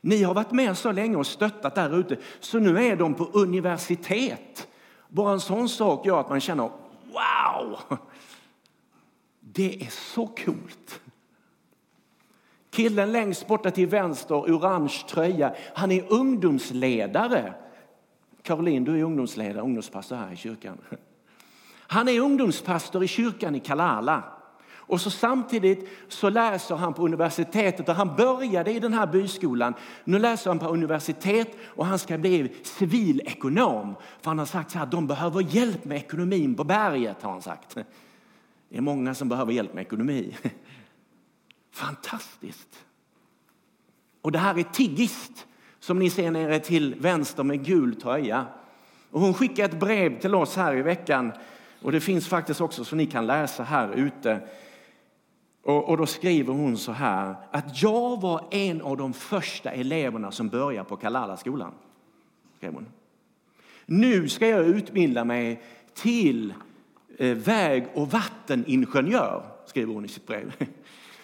Ni 0.00 0.22
har 0.22 0.34
varit 0.34 0.52
med 0.52 0.78
så 0.78 0.92
länge 0.92 1.16
och 1.16 1.26
stöttat 1.26 1.74
där 1.74 1.98
ute 1.98 2.16
så 2.40 2.58
nu 2.58 2.84
är 2.84 2.96
de 2.96 3.14
på 3.14 3.24
universitet. 3.24 4.68
Bara 5.08 5.32
en 5.32 5.40
sån 5.40 5.68
sak 5.68 6.06
gör 6.06 6.20
att 6.20 6.28
man 6.28 6.40
känner 6.40 6.70
wow! 7.12 7.98
Det 9.40 9.82
är 9.82 9.90
så 9.90 10.26
coolt. 10.26 11.00
Killen 12.70 13.12
längst 13.12 13.46
borta 13.46 13.70
till 13.70 13.86
vänster, 13.86 14.34
orange 14.34 15.04
tröja, 15.08 15.54
han 15.74 15.92
är 15.92 16.12
ungdomsledare 16.12 17.54
Caroline, 18.48 18.84
du 18.84 18.98
är 18.98 19.02
ungdomsledare, 19.02 19.62
ungdomspastor 19.62 20.16
här 20.16 20.32
i 20.32 20.36
kyrkan. 20.36 20.78
Han 21.76 22.08
är 22.08 22.20
ungdomspastor 22.20 23.04
i 23.04 23.08
kyrkan 23.08 23.54
i 23.54 23.60
Kalala. 23.60 24.24
Och 24.70 25.00
så 25.00 25.10
samtidigt 25.10 25.88
så 26.08 26.28
läser 26.28 26.76
han 26.76 26.94
på 26.94 27.04
universitetet 27.04 27.88
och 27.88 27.94
han 27.94 28.16
började 28.16 28.72
i 28.72 28.80
den 28.80 28.94
här 28.94 29.06
byskolan. 29.06 29.74
Nu 30.04 30.18
läser 30.18 30.50
han 30.50 30.58
på 30.58 30.66
universitet 30.66 31.56
och 31.64 31.86
han 31.86 31.98
ska 31.98 32.18
bli 32.18 32.52
civilekonom. 32.62 33.94
För 34.20 34.30
han 34.30 34.38
har 34.38 34.46
sagt 34.46 34.70
så 34.70 34.78
här, 34.78 34.86
de 34.86 35.06
behöver 35.06 35.40
hjälp 35.40 35.84
med 35.84 35.96
ekonomin 35.96 36.54
på 36.54 36.64
berget 36.64 37.22
har 37.22 37.30
han 37.30 37.42
sagt. 37.42 37.74
Det 38.68 38.76
är 38.76 38.80
många 38.80 39.14
som 39.14 39.28
behöver 39.28 39.52
hjälp 39.52 39.74
med 39.74 39.82
ekonomi. 39.82 40.36
Fantastiskt. 41.72 42.84
Och 44.22 44.32
det 44.32 44.38
här 44.38 44.58
är 44.58 44.62
Tiggist 44.62 45.47
som 45.88 45.98
ni 45.98 46.10
ser 46.10 46.30
nere 46.30 46.58
till 46.58 46.94
vänster 46.94 47.42
med 47.42 47.64
gul 47.64 47.94
tröja. 47.94 48.46
Och 49.10 49.20
hon 49.20 49.34
skickade 49.34 49.68
ett 49.68 49.80
brev 49.80 50.20
till 50.20 50.34
oss 50.34 50.56
här 50.56 50.76
i 50.76 50.82
veckan 50.82 51.32
och 51.82 51.92
det 51.92 52.00
finns 52.00 52.28
faktiskt 52.28 52.60
också 52.60 52.84
så 52.84 52.96
ni 52.96 53.06
kan 53.06 53.26
läsa 53.26 53.62
här 53.62 53.92
ute. 53.92 54.40
Och, 55.62 55.88
och 55.88 55.96
då 55.96 56.06
skriver 56.06 56.52
hon 56.52 56.78
så 56.78 56.92
här 56.92 57.34
att 57.50 57.82
jag 57.82 58.20
var 58.20 58.44
en 58.50 58.82
av 58.82 58.96
de 58.96 59.12
första 59.12 59.70
eleverna 59.70 60.30
som 60.30 60.48
började 60.48 60.88
på 60.88 60.96
Kalala-skolan. 60.96 61.72
Skrev 62.56 62.74
hon. 62.74 62.86
Nu 63.86 64.28
ska 64.28 64.48
jag 64.48 64.66
utbilda 64.66 65.24
mig 65.24 65.62
till 65.94 66.54
eh, 67.18 67.36
väg 67.36 67.86
och 67.94 68.10
vatteningenjör, 68.10 69.42
skriver 69.66 69.94
hon 69.94 70.04
i 70.04 70.08
sitt 70.08 70.26
brev. 70.26 70.52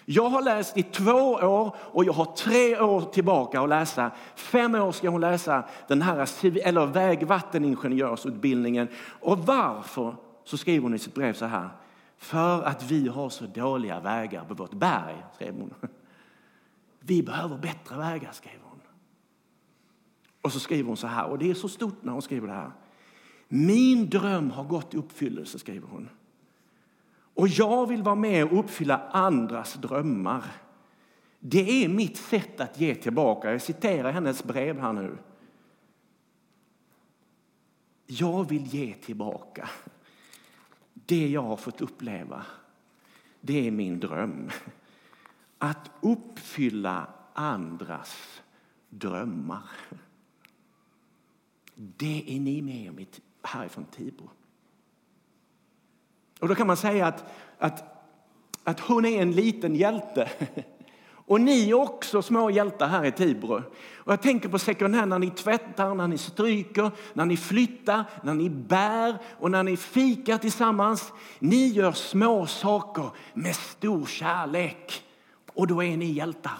Jag 0.04 0.28
har 0.28 0.42
läst 0.42 0.76
i 0.76 0.82
två 0.82 1.32
år 1.32 1.76
och 1.78 2.04
jag 2.04 2.12
har 2.12 2.24
tre 2.24 2.80
år 2.80 3.00
tillbaka 3.00 3.60
att 3.60 3.68
läsa. 3.68 4.10
Fem 4.36 4.74
år 4.74 4.92
ska 4.92 5.08
hon 5.08 5.20
läsa 5.20 5.64
den 5.88 6.02
här 6.02 6.28
eller 6.64 6.86
vägvatteningenjörsutbildningen. 6.86 8.88
Och 9.20 9.38
varför? 9.38 10.16
Så 10.44 10.56
skriver 10.56 10.82
hon 10.82 10.94
i 10.94 10.98
sitt 10.98 11.14
brev 11.14 11.32
så 11.32 11.44
här. 11.44 11.68
För 12.16 12.62
att 12.62 12.82
vi 12.82 13.08
har 13.08 13.28
så 13.28 13.46
dåliga 13.46 14.00
vägar 14.00 14.44
på 14.44 14.54
vårt 14.54 14.74
berg, 14.74 15.24
skrev 15.34 15.54
hon. 15.54 15.74
Vi 17.00 17.22
behöver 17.22 17.58
bättre 17.58 17.96
vägar, 17.96 18.32
skrev 18.32 18.58
hon. 18.62 18.80
Och 20.42 20.52
så 20.52 20.60
skriver 20.60 20.88
hon 20.88 20.96
så 20.96 21.06
här, 21.06 21.26
och 21.26 21.38
det 21.38 21.50
är 21.50 21.54
så 21.54 21.68
stort 21.68 22.02
när 22.02 22.12
hon 22.12 22.22
skriver 22.22 22.48
det 22.48 22.54
här. 22.54 22.70
Min 23.48 24.10
dröm 24.10 24.50
har 24.50 24.64
gått 24.64 24.94
i 24.94 24.96
uppfyllelse, 24.96 25.58
skriver 25.58 25.88
hon. 25.88 26.08
Och 27.34 27.48
jag 27.48 27.86
vill 27.86 28.02
vara 28.02 28.14
med 28.14 28.44
och 28.44 28.58
uppfylla 28.58 29.08
andras 29.10 29.74
drömmar. 29.74 30.44
Det 31.38 31.84
är 31.84 31.88
mitt 31.88 32.16
sätt 32.16 32.60
att 32.60 32.80
ge 32.80 32.94
tillbaka. 32.94 33.52
Jag 33.52 33.62
citerar 33.62 34.12
hennes 34.12 34.44
brev 34.44 34.80
här 34.80 34.92
nu. 34.92 35.18
Jag 38.06 38.48
vill 38.48 38.66
ge 38.66 38.94
tillbaka 38.94 39.68
det 40.94 41.28
jag 41.28 41.42
har 41.42 41.56
fått 41.56 41.80
uppleva. 41.80 42.44
Det 43.40 43.66
är 43.66 43.70
min 43.70 44.00
dröm. 44.00 44.50
Att 45.58 45.90
uppfylla 46.00 47.06
andras 47.32 48.42
drömmar. 48.88 49.70
Det 51.74 52.36
är 52.36 52.40
ni 52.40 52.62
med 52.62 52.90
om 52.90 53.06
härifrån 53.42 53.84
Tibro. 53.84 54.30
Och 56.44 56.48
då 56.48 56.54
kan 56.54 56.66
man 56.66 56.76
säga 56.76 57.06
att, 57.06 57.24
att, 57.58 57.84
att 58.64 58.80
hon 58.80 59.04
är 59.04 59.22
en 59.22 59.32
liten 59.32 59.74
hjälte. 59.74 60.30
Och 61.26 61.40
ni 61.40 61.70
är 61.70 61.74
också 61.74 62.22
små 62.22 62.50
hjältar 62.50 62.88
här 62.88 63.04
i 63.04 63.12
Tibro. 63.12 63.62
Och 63.96 64.12
jag 64.12 64.22
tänker 64.22 64.48
på 64.48 64.58
second 64.58 64.94
hand 64.94 65.08
när 65.08 65.18
ni 65.18 65.30
tvättar, 65.30 65.94
när 65.94 66.08
ni 66.08 66.18
stryker, 66.18 66.90
när 67.12 67.24
ni 67.24 67.36
flyttar, 67.36 68.04
när 68.22 68.34
ni 68.34 68.50
bär 68.50 69.18
och 69.40 69.50
när 69.50 69.62
ni 69.62 69.76
fikar 69.76 70.38
tillsammans. 70.38 71.12
Ni 71.38 71.66
gör 71.66 71.92
små 71.92 72.46
saker 72.46 73.10
med 73.34 73.56
stor 73.56 74.06
kärlek. 74.06 75.02
Och 75.54 75.66
då 75.66 75.82
är 75.82 75.96
ni 75.96 76.12
hjältar. 76.12 76.58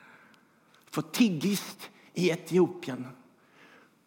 För 0.90 1.02
Tiggist 1.02 1.90
i 2.14 2.30
Etiopien, 2.30 3.06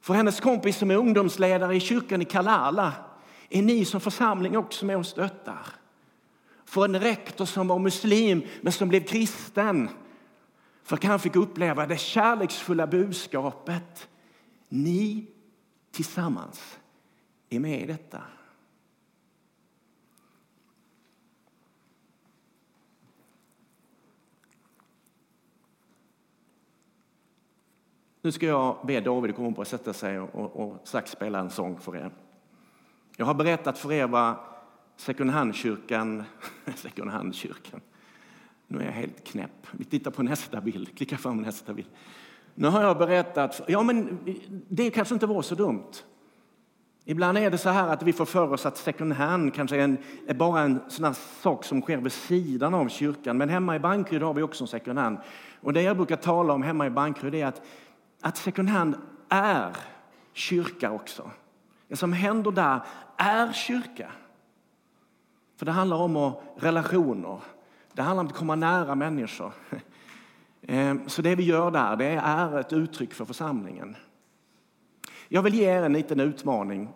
för 0.01 0.13
hennes 0.13 0.39
kompis 0.39 0.77
som 0.77 0.91
är 0.91 0.95
ungdomsledare 0.95 1.75
i 1.75 1.79
kyrkan 1.79 2.21
i 2.21 2.25
Kalala 2.25 2.93
är 3.49 3.61
ni 3.61 3.85
som 3.85 4.01
församling 4.01 4.57
också 4.57 4.85
med 4.85 4.97
och 4.97 5.05
stöttar. 5.05 5.65
För 6.65 6.85
en 6.85 6.99
rektor 6.99 7.45
som 7.45 7.67
var 7.67 7.79
muslim 7.79 8.41
men 8.61 8.73
som 8.73 8.89
blev 8.89 9.03
kristen 9.03 9.89
för 10.83 10.95
att 10.95 11.03
han 11.03 11.19
fick 11.19 11.35
uppleva 11.35 11.85
det 11.85 11.97
kärleksfulla 11.97 12.87
budskapet. 12.87 14.09
Ni 14.69 15.27
tillsammans 15.91 16.79
är 17.49 17.59
med 17.59 17.81
i 17.81 17.85
detta. 17.85 18.21
Nu 28.21 28.31
ska 28.31 28.45
jag 28.45 28.77
be 28.83 29.01
David 29.01 29.35
komma 29.35 29.49
upp 29.49 29.59
och 29.59 29.67
sätta 29.67 29.93
sig 29.93 30.19
och, 30.19 30.35
och, 30.35 30.55
och 30.55 30.87
strax 30.87 31.11
spela 31.11 31.39
en 31.39 31.49
sång 31.49 31.79
för 31.79 31.95
er. 31.95 32.11
Jag 33.19 33.25
har 33.25 33.33
berättat 33.33 33.77
för 33.77 33.91
er 33.91 34.07
vad 34.07 34.35
second 34.97 35.31
hand-kyrkan, 35.31 36.23
second 36.75 37.11
hand-kyrkan, 37.11 37.81
nu 38.67 38.79
är 38.79 38.85
jag 38.85 38.91
helt 38.91 39.23
knäpp. 39.23 39.67
Vi 39.71 39.85
tittar 39.85 40.11
på 40.11 40.23
nästa 40.23 40.61
bild, 40.61 40.97
klicka 40.97 41.17
fram 41.17 41.41
nästa 41.41 41.73
bild. 41.73 41.87
Nu 42.55 42.67
har 42.67 42.81
jag 42.81 42.97
berättat, 42.97 43.61
ja 43.67 43.83
men 43.83 44.19
det 44.69 44.91
kanske 44.91 45.13
inte 45.13 45.25
var 45.25 45.41
så 45.41 45.55
dumt. 45.55 45.91
Ibland 47.05 47.37
är 47.37 47.51
det 47.51 47.57
så 47.57 47.69
här 47.69 47.87
att 47.87 48.03
vi 48.03 48.13
får 48.13 48.25
för 48.25 48.53
oss 48.53 48.65
att 48.65 48.77
second 48.77 49.13
hand 49.13 49.53
kanske 49.53 49.75
är, 49.75 49.83
en, 49.83 49.97
är 50.27 50.33
bara 50.33 50.61
en 50.61 50.79
sån 50.87 51.13
sak 51.15 51.63
som 51.63 51.81
sker 51.81 51.97
vid 51.97 52.11
sidan 52.11 52.73
av 52.73 52.89
kyrkan. 52.89 53.37
Men 53.37 53.49
hemma 53.49 53.75
i 53.75 53.79
Bankryd 53.79 54.21
har 54.21 54.33
vi 54.33 54.41
också 54.41 54.63
en 54.63 54.67
second 54.67 54.99
hand. 54.99 55.17
Och 55.61 55.73
det 55.73 55.81
jag 55.81 55.97
brukar 55.97 56.15
tala 56.15 56.53
om 56.53 56.63
hemma 56.63 56.85
i 56.85 56.89
Bankryd 56.89 57.35
är 57.35 57.45
att, 57.45 57.61
att 58.21 58.37
second 58.37 58.69
hand 58.69 58.95
är 59.29 59.75
kyrka 60.33 60.91
också. 60.91 61.31
Det 61.89 61.95
som 61.95 62.13
händer 62.13 62.51
där 62.51 62.81
är 63.17 63.53
kyrka. 63.53 64.11
För 65.57 65.65
det 65.65 65.71
handlar 65.71 65.97
om 65.97 66.33
relationer. 66.57 67.39
Det 67.93 68.01
handlar 68.01 68.21
om 68.21 68.27
att 68.27 68.35
komma 68.35 68.55
nära 68.55 68.95
människor. 68.95 69.53
Ehm, 70.61 71.09
så 71.09 71.21
det 71.21 71.35
vi 71.35 71.43
gör 71.43 71.71
där 71.71 71.95
det 71.95 72.21
är 72.23 72.59
ett 72.59 72.73
uttryck 72.73 73.13
för 73.13 73.25
församlingen. 73.25 73.95
Jag 75.27 75.41
vill 75.41 75.53
ge 75.53 75.65
er 75.65 75.83
en 75.83 75.93
liten 75.93 76.19
utmaning. 76.19 76.89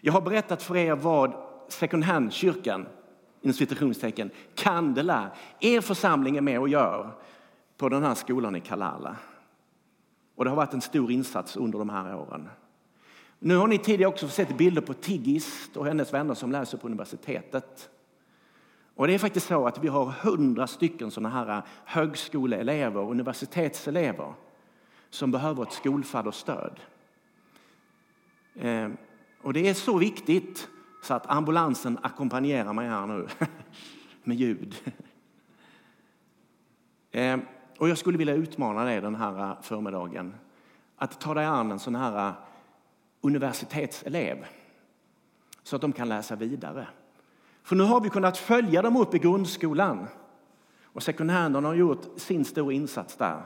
Jag 0.00 0.12
har 0.12 0.20
berättat 0.20 0.62
för 0.62 0.76
er 0.76 0.94
vad 0.94 1.34
second 1.68 2.04
hand-kyrkan 2.04 2.86
inom 3.40 3.54
citationstecken, 3.54 4.30
Kandela, 4.54 5.30
er 5.60 5.80
församling 5.80 6.36
är 6.36 6.40
med 6.40 6.60
och 6.60 6.68
gör 6.68 7.10
på 7.76 7.88
den 7.88 8.02
här 8.02 8.14
skolan 8.14 8.56
i 8.56 8.60
Kalala. 8.60 9.16
Och 10.34 10.44
det 10.44 10.50
har 10.50 10.56
varit 10.56 10.74
en 10.74 10.80
stor 10.80 11.12
insats 11.12 11.56
under 11.56 11.78
de 11.78 11.90
här 11.90 12.14
åren. 12.16 12.48
Nu 13.44 13.56
har 13.56 13.66
ni 13.66 13.78
tidigare 13.78 14.08
också 14.08 14.28
sett 14.28 14.56
bilder 14.56 14.82
på 14.82 14.94
Tiggist 14.94 15.76
och 15.76 15.86
hennes 15.86 16.12
vänner 16.12 16.34
som 16.34 16.52
läser 16.52 16.78
på 16.78 16.86
universitetet. 16.86 17.90
Och 18.94 19.06
det 19.06 19.14
är 19.14 19.18
faktiskt 19.18 19.46
så 19.46 19.66
att 19.66 19.84
vi 19.84 19.88
har 19.88 20.04
hundra 20.04 20.66
stycken 20.66 21.10
sådana 21.10 21.28
här 21.28 21.62
högskoleelever, 21.84 23.00
universitetselever 23.00 24.34
som 25.10 25.30
behöver 25.30 25.62
ett 25.62 25.72
skolfadderstöd. 25.72 26.80
Eh, 28.54 28.88
och 29.42 29.52
det 29.52 29.68
är 29.68 29.74
så 29.74 29.98
viktigt 29.98 30.68
så 31.02 31.14
att 31.14 31.30
ambulansen 31.30 31.98
ackompanjerar 32.02 32.72
mig 32.72 32.88
här 32.88 33.06
nu 33.06 33.28
med 34.24 34.36
ljud. 34.36 34.74
Eh, 37.10 37.38
och 37.78 37.88
jag 37.88 37.98
skulle 37.98 38.18
vilja 38.18 38.34
utmana 38.34 38.84
dig 38.84 39.00
den 39.00 39.14
här 39.14 39.50
eh, 39.50 39.62
förmiddagen 39.62 40.34
att 40.96 41.20
ta 41.20 41.34
dig 41.34 41.44
an 41.44 41.72
en 41.72 41.78
sån 41.78 41.94
här 41.94 42.28
eh, 42.28 42.34
universitetselev 43.22 44.46
så 45.62 45.76
att 45.76 45.82
de 45.82 45.92
kan 45.92 46.08
läsa 46.08 46.36
vidare. 46.36 46.88
För 47.62 47.76
nu 47.76 47.84
har 47.84 48.00
vi 48.00 48.10
kunnat 48.10 48.38
följa 48.38 48.82
dem 48.82 48.96
upp 48.96 49.14
i 49.14 49.18
grundskolan. 49.18 50.06
Och 50.82 51.02
second 51.02 51.30
hand 51.30 51.56
har 51.56 51.74
gjort 51.74 52.06
sin 52.16 52.44
stora 52.44 52.72
insats 52.72 53.16
där. 53.16 53.42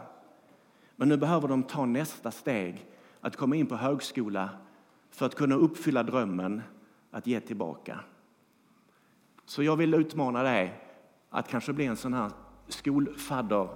Men 0.97 1.09
nu 1.09 1.17
behöver 1.17 1.49
de 1.49 1.63
ta 1.63 1.87
nästa 1.87 2.31
steg, 2.31 2.87
att 3.21 3.37
komma 3.37 3.57
in 3.57 3.67
på 3.67 3.77
högskola 3.77 4.51
för 5.11 5.27
att 5.27 5.35
kunna 5.35 5.55
uppfylla 5.55 6.03
drömmen 6.03 6.63
att 7.11 7.27
ge 7.27 7.41
tillbaka. 7.41 8.01
Så 9.45 9.63
jag 9.63 9.77
vill 9.77 9.95
utmana 9.95 10.43
dig 10.43 10.83
att 11.31 11.49
kanske 11.49 11.73
bli 11.73 11.87
en 11.87 11.97
sån 11.97 12.15
här 12.15 12.31
skolfadder 12.69 13.69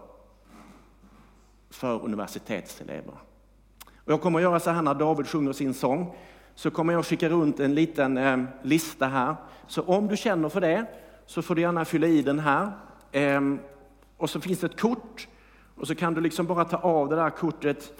för 1.71 2.05
universitetselever. 2.05 3.15
Och 4.05 4.13
jag 4.13 4.21
kommer 4.21 4.39
att 4.39 4.43
göra 4.43 4.61
så 4.61 4.71
här 4.71 4.83
när 4.83 4.95
David 4.95 5.29
sjunger 5.29 5.53
sin 5.53 5.75
sång 5.75 6.17
så 6.55 6.71
kommer 6.71 6.93
jag 6.93 7.07
skicka 7.07 7.29
runt 7.29 7.61
en 7.61 7.75
liten 7.75 8.17
eh, 8.17 8.39
lista 8.63 9.07
här. 9.07 9.35
Så 9.67 9.83
om 9.83 10.09
du 10.09 10.17
känner 10.17 10.49
för 10.49 10.61
det 10.61 10.87
så 11.27 11.43
får 11.43 11.55
du 11.55 11.61
gärna 11.61 11.85
fylla 11.85 12.07
i 12.07 12.23
den 12.23 12.39
här. 12.39 12.73
Eh, 13.13 13.41
och 14.17 14.31
så 14.31 14.41
finns 14.41 14.61
det 14.61 14.67
ett 14.67 14.81
kort 14.81 15.29
och 15.77 15.87
så 15.87 15.95
kan 15.95 16.15
du 16.15 16.21
liksom 16.21 16.47
bara 16.47 16.65
ta 16.65 16.77
av 16.77 17.09
det 17.09 17.17
där 17.17 17.31
kortet, 17.31 17.93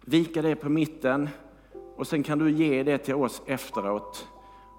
vika 0.00 0.42
det 0.42 0.56
på 0.56 0.68
mitten 0.68 1.28
och 1.96 2.06
sen 2.06 2.22
kan 2.22 2.38
du 2.38 2.50
ge 2.50 2.82
det 2.82 2.98
till 2.98 3.14
oss 3.14 3.42
efteråt 3.46 4.28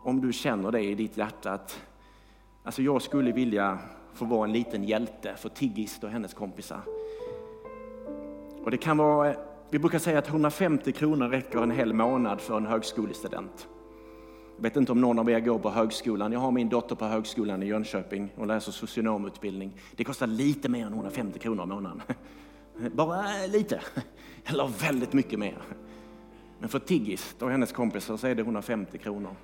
om 0.03 0.21
du 0.21 0.33
känner 0.33 0.71
det 0.71 0.81
i 0.81 0.95
ditt 0.95 1.17
hjärta 1.17 1.51
att 1.51 1.79
alltså 2.63 2.81
jag 2.81 3.01
skulle 3.01 3.31
vilja 3.31 3.77
få 4.13 4.25
vara 4.25 4.43
en 4.43 4.53
liten 4.53 4.83
hjälte 4.83 5.35
för 5.35 5.49
Tiggist 5.49 6.03
och 6.03 6.09
hennes 6.09 6.33
kompisar. 6.33 6.81
Och 8.63 8.71
det 8.71 8.77
kan 8.77 8.97
vara 8.97 9.29
eh, 9.29 9.35
vi 9.69 9.79
brukar 9.79 9.99
säga 9.99 10.19
att 10.19 10.27
150 10.27 10.91
kronor 10.91 11.29
räcker 11.29 11.59
en 11.59 11.71
hel 11.71 11.93
månad 11.93 12.41
för 12.41 12.57
en 12.57 12.65
högskolestudent. 12.65 13.67
Jag 14.55 14.63
vet 14.63 14.75
inte 14.75 14.91
om 14.91 15.01
någon 15.01 15.19
av 15.19 15.29
er 15.29 15.39
går 15.39 15.59
på 15.59 15.69
högskolan. 15.69 16.31
Jag 16.31 16.39
har 16.39 16.51
min 16.51 16.69
dotter 16.69 16.95
på 16.95 17.05
högskolan 17.05 17.63
i 17.63 17.65
Jönköping 17.65 18.29
och 18.35 18.47
läser 18.47 18.71
socionomutbildning. 18.71 19.73
Det 19.95 20.03
kostar 20.03 20.27
lite 20.27 20.69
mer 20.69 20.85
än 20.85 20.93
150 20.93 21.39
kronor 21.39 21.63
i 21.63 21.67
månaden. 21.67 22.01
Bara 22.93 23.25
lite, 23.47 23.81
eller 24.45 24.67
väldigt 24.67 25.13
mycket 25.13 25.39
mer. 25.39 25.57
Men 26.59 26.69
för 26.69 26.79
Tiggis 26.79 27.35
och 27.39 27.51
hennes 27.51 27.71
kompisar 27.71 28.17
så 28.17 28.27
är 28.27 28.35
det 28.35 28.41
150 28.41 28.97
kronor. 28.97 29.35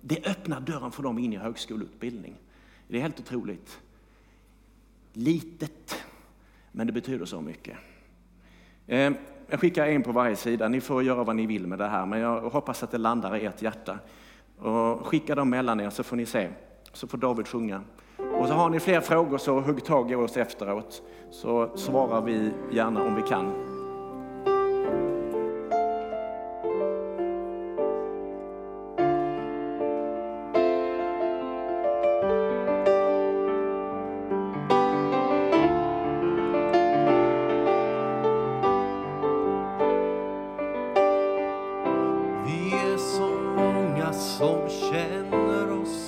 Det 0.00 0.26
öppnar 0.26 0.60
dörren 0.60 0.90
för 0.90 1.02
dem 1.02 1.18
in 1.18 1.32
i 1.32 1.36
högskoleutbildning. 1.36 2.34
Det 2.88 2.96
är 2.96 3.02
helt 3.02 3.20
otroligt. 3.20 3.78
Litet, 5.12 6.04
men 6.72 6.86
det 6.86 6.92
betyder 6.92 7.24
så 7.24 7.40
mycket. 7.40 7.76
Eh, 8.86 9.12
jag 9.50 9.60
skickar 9.60 9.86
en 9.86 10.02
på 10.02 10.12
varje 10.12 10.36
sida. 10.36 10.68
Ni 10.68 10.80
får 10.80 11.02
göra 11.02 11.24
vad 11.24 11.36
ni 11.36 11.46
vill 11.46 11.66
med 11.66 11.78
det 11.78 11.86
här, 11.86 12.06
men 12.06 12.20
jag 12.20 12.40
hoppas 12.40 12.82
att 12.82 12.90
det 12.90 12.98
landar 12.98 13.36
i 13.36 13.46
ert 13.46 13.62
hjärta. 13.62 13.98
Och 14.58 15.06
skicka 15.06 15.34
dem 15.34 15.50
mellan 15.50 15.80
er 15.80 15.90
så 15.90 16.02
får 16.02 16.16
ni 16.16 16.26
se. 16.26 16.48
Så 16.92 17.06
får 17.06 17.18
David 17.18 17.48
sjunga. 17.48 17.80
Och 18.40 18.48
så 18.48 18.54
har 18.54 18.70
ni 18.70 18.80
fler 18.80 19.00
frågor 19.00 19.38
så 19.38 19.60
hugg 19.60 19.84
tag 19.84 20.10
i 20.10 20.14
oss 20.14 20.36
efteråt 20.36 21.02
så 21.30 21.76
svarar 21.76 22.22
vi 22.22 22.50
gärna 22.72 23.02
om 23.02 23.14
vi 23.14 23.22
kan. 23.22 23.77
som 44.38 44.68
känner 44.68 45.72
oss 45.82 46.07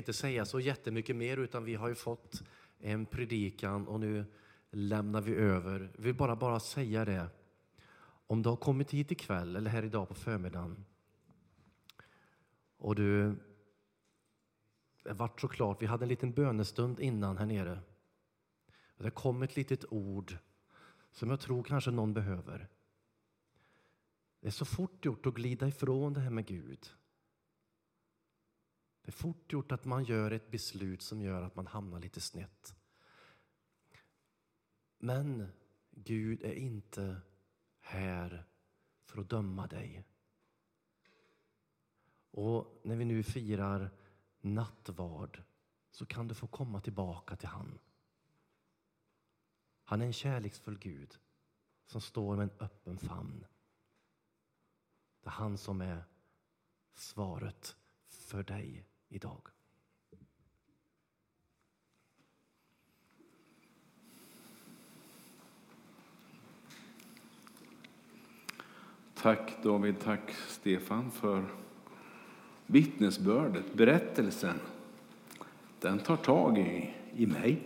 inte 0.00 0.12
säga 0.12 0.44
så 0.44 0.60
jättemycket 0.60 1.16
mer 1.16 1.36
utan 1.36 1.64
vi 1.64 1.74
har 1.74 1.88
ju 1.88 1.94
fått 1.94 2.42
en 2.78 3.06
predikan 3.06 3.88
och 3.88 4.00
nu 4.00 4.24
lämnar 4.70 5.20
vi 5.20 5.34
över. 5.34 5.90
Jag 5.96 6.02
vill 6.02 6.14
bara, 6.14 6.36
bara 6.36 6.60
säga 6.60 7.04
det. 7.04 7.26
Om 8.26 8.42
du 8.42 8.48
har 8.48 8.56
kommit 8.56 8.90
hit 8.90 9.10
ikväll 9.10 9.56
eller 9.56 9.70
här 9.70 9.82
idag 9.82 10.08
på 10.08 10.14
förmiddagen 10.14 10.84
och 12.76 12.94
du 12.94 13.36
det 15.02 15.12
vart 15.12 15.40
såklart, 15.40 15.82
vi 15.82 15.86
hade 15.86 16.04
en 16.04 16.08
liten 16.08 16.32
bönestund 16.32 17.00
innan 17.00 17.38
här 17.38 17.46
nere. 17.46 17.80
Det 18.96 19.10
kom 19.10 19.42
ett 19.42 19.56
litet 19.56 19.84
ord 19.92 20.36
som 21.12 21.30
jag 21.30 21.40
tror 21.40 21.62
kanske 21.62 21.90
någon 21.90 22.14
behöver. 22.14 22.68
Det 24.40 24.46
är 24.46 24.50
så 24.50 24.64
fort 24.64 25.04
gjort 25.04 25.26
att 25.26 25.34
glida 25.34 25.68
ifrån 25.68 26.12
det 26.12 26.20
här 26.20 26.30
med 26.30 26.46
Gud. 26.46 26.90
Det 29.02 29.08
är 29.08 29.12
fort 29.12 29.52
gjort 29.52 29.72
att 29.72 29.84
man 29.84 30.04
gör 30.04 30.30
ett 30.30 30.50
beslut 30.50 31.02
som 31.02 31.22
gör 31.22 31.42
att 31.42 31.56
man 31.56 31.66
hamnar 31.66 32.00
lite 32.00 32.20
snett. 32.20 32.74
Men 34.98 35.52
Gud 35.90 36.42
är 36.42 36.52
inte 36.52 37.20
här 37.80 38.46
för 39.04 39.20
att 39.20 39.30
döma 39.30 39.66
dig. 39.66 40.04
Och 42.30 42.80
när 42.84 42.96
vi 42.96 43.04
nu 43.04 43.22
firar 43.22 43.90
nattvard 44.40 45.42
så 45.90 46.06
kan 46.06 46.28
du 46.28 46.34
få 46.34 46.46
komma 46.46 46.80
tillbaka 46.80 47.36
till 47.36 47.48
han. 47.48 47.78
Han 49.84 50.02
är 50.02 50.06
en 50.06 50.12
kärleksfull 50.12 50.78
Gud 50.78 51.18
som 51.86 52.00
står 52.00 52.36
med 52.36 52.42
en 52.42 52.58
öppen 52.60 52.98
famn. 52.98 53.46
Det 55.20 55.28
är 55.28 55.30
han 55.30 55.58
som 55.58 55.80
är 55.80 56.04
svaret 56.94 57.76
för 58.08 58.42
dig 58.42 58.89
idag. 59.10 59.40
Tack 69.14 69.62
David, 69.62 70.00
tack 70.00 70.30
Stefan 70.48 71.10
för 71.10 71.44
vittnesbördet, 72.66 73.74
berättelsen. 73.74 74.60
Den 75.80 75.98
tar 75.98 76.16
tag 76.16 76.58
i, 76.58 76.94
i 77.16 77.26
mig. 77.26 77.62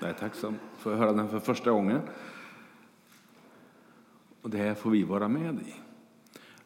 Jag 0.00 0.10
är 0.10 0.14
tacksam 0.14 0.54
för 0.78 0.92
att 0.92 0.98
höra 0.98 1.12
den 1.12 1.28
för 1.28 1.40
första 1.40 1.70
gången. 1.70 2.00
Och 4.42 4.50
det 4.50 4.58
här 4.58 4.74
får 4.74 4.90
vi 4.90 5.02
vara 5.02 5.28
med 5.28 5.54
i. 5.54 5.74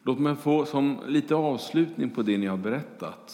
Låt 0.01 0.19
mig 0.19 0.35
få 0.35 0.65
som 0.65 0.99
lite 1.07 1.35
avslutning 1.35 2.09
på 2.09 2.21
det 2.21 2.37
ni 2.37 2.45
har 2.45 2.57
berättat 2.57 3.23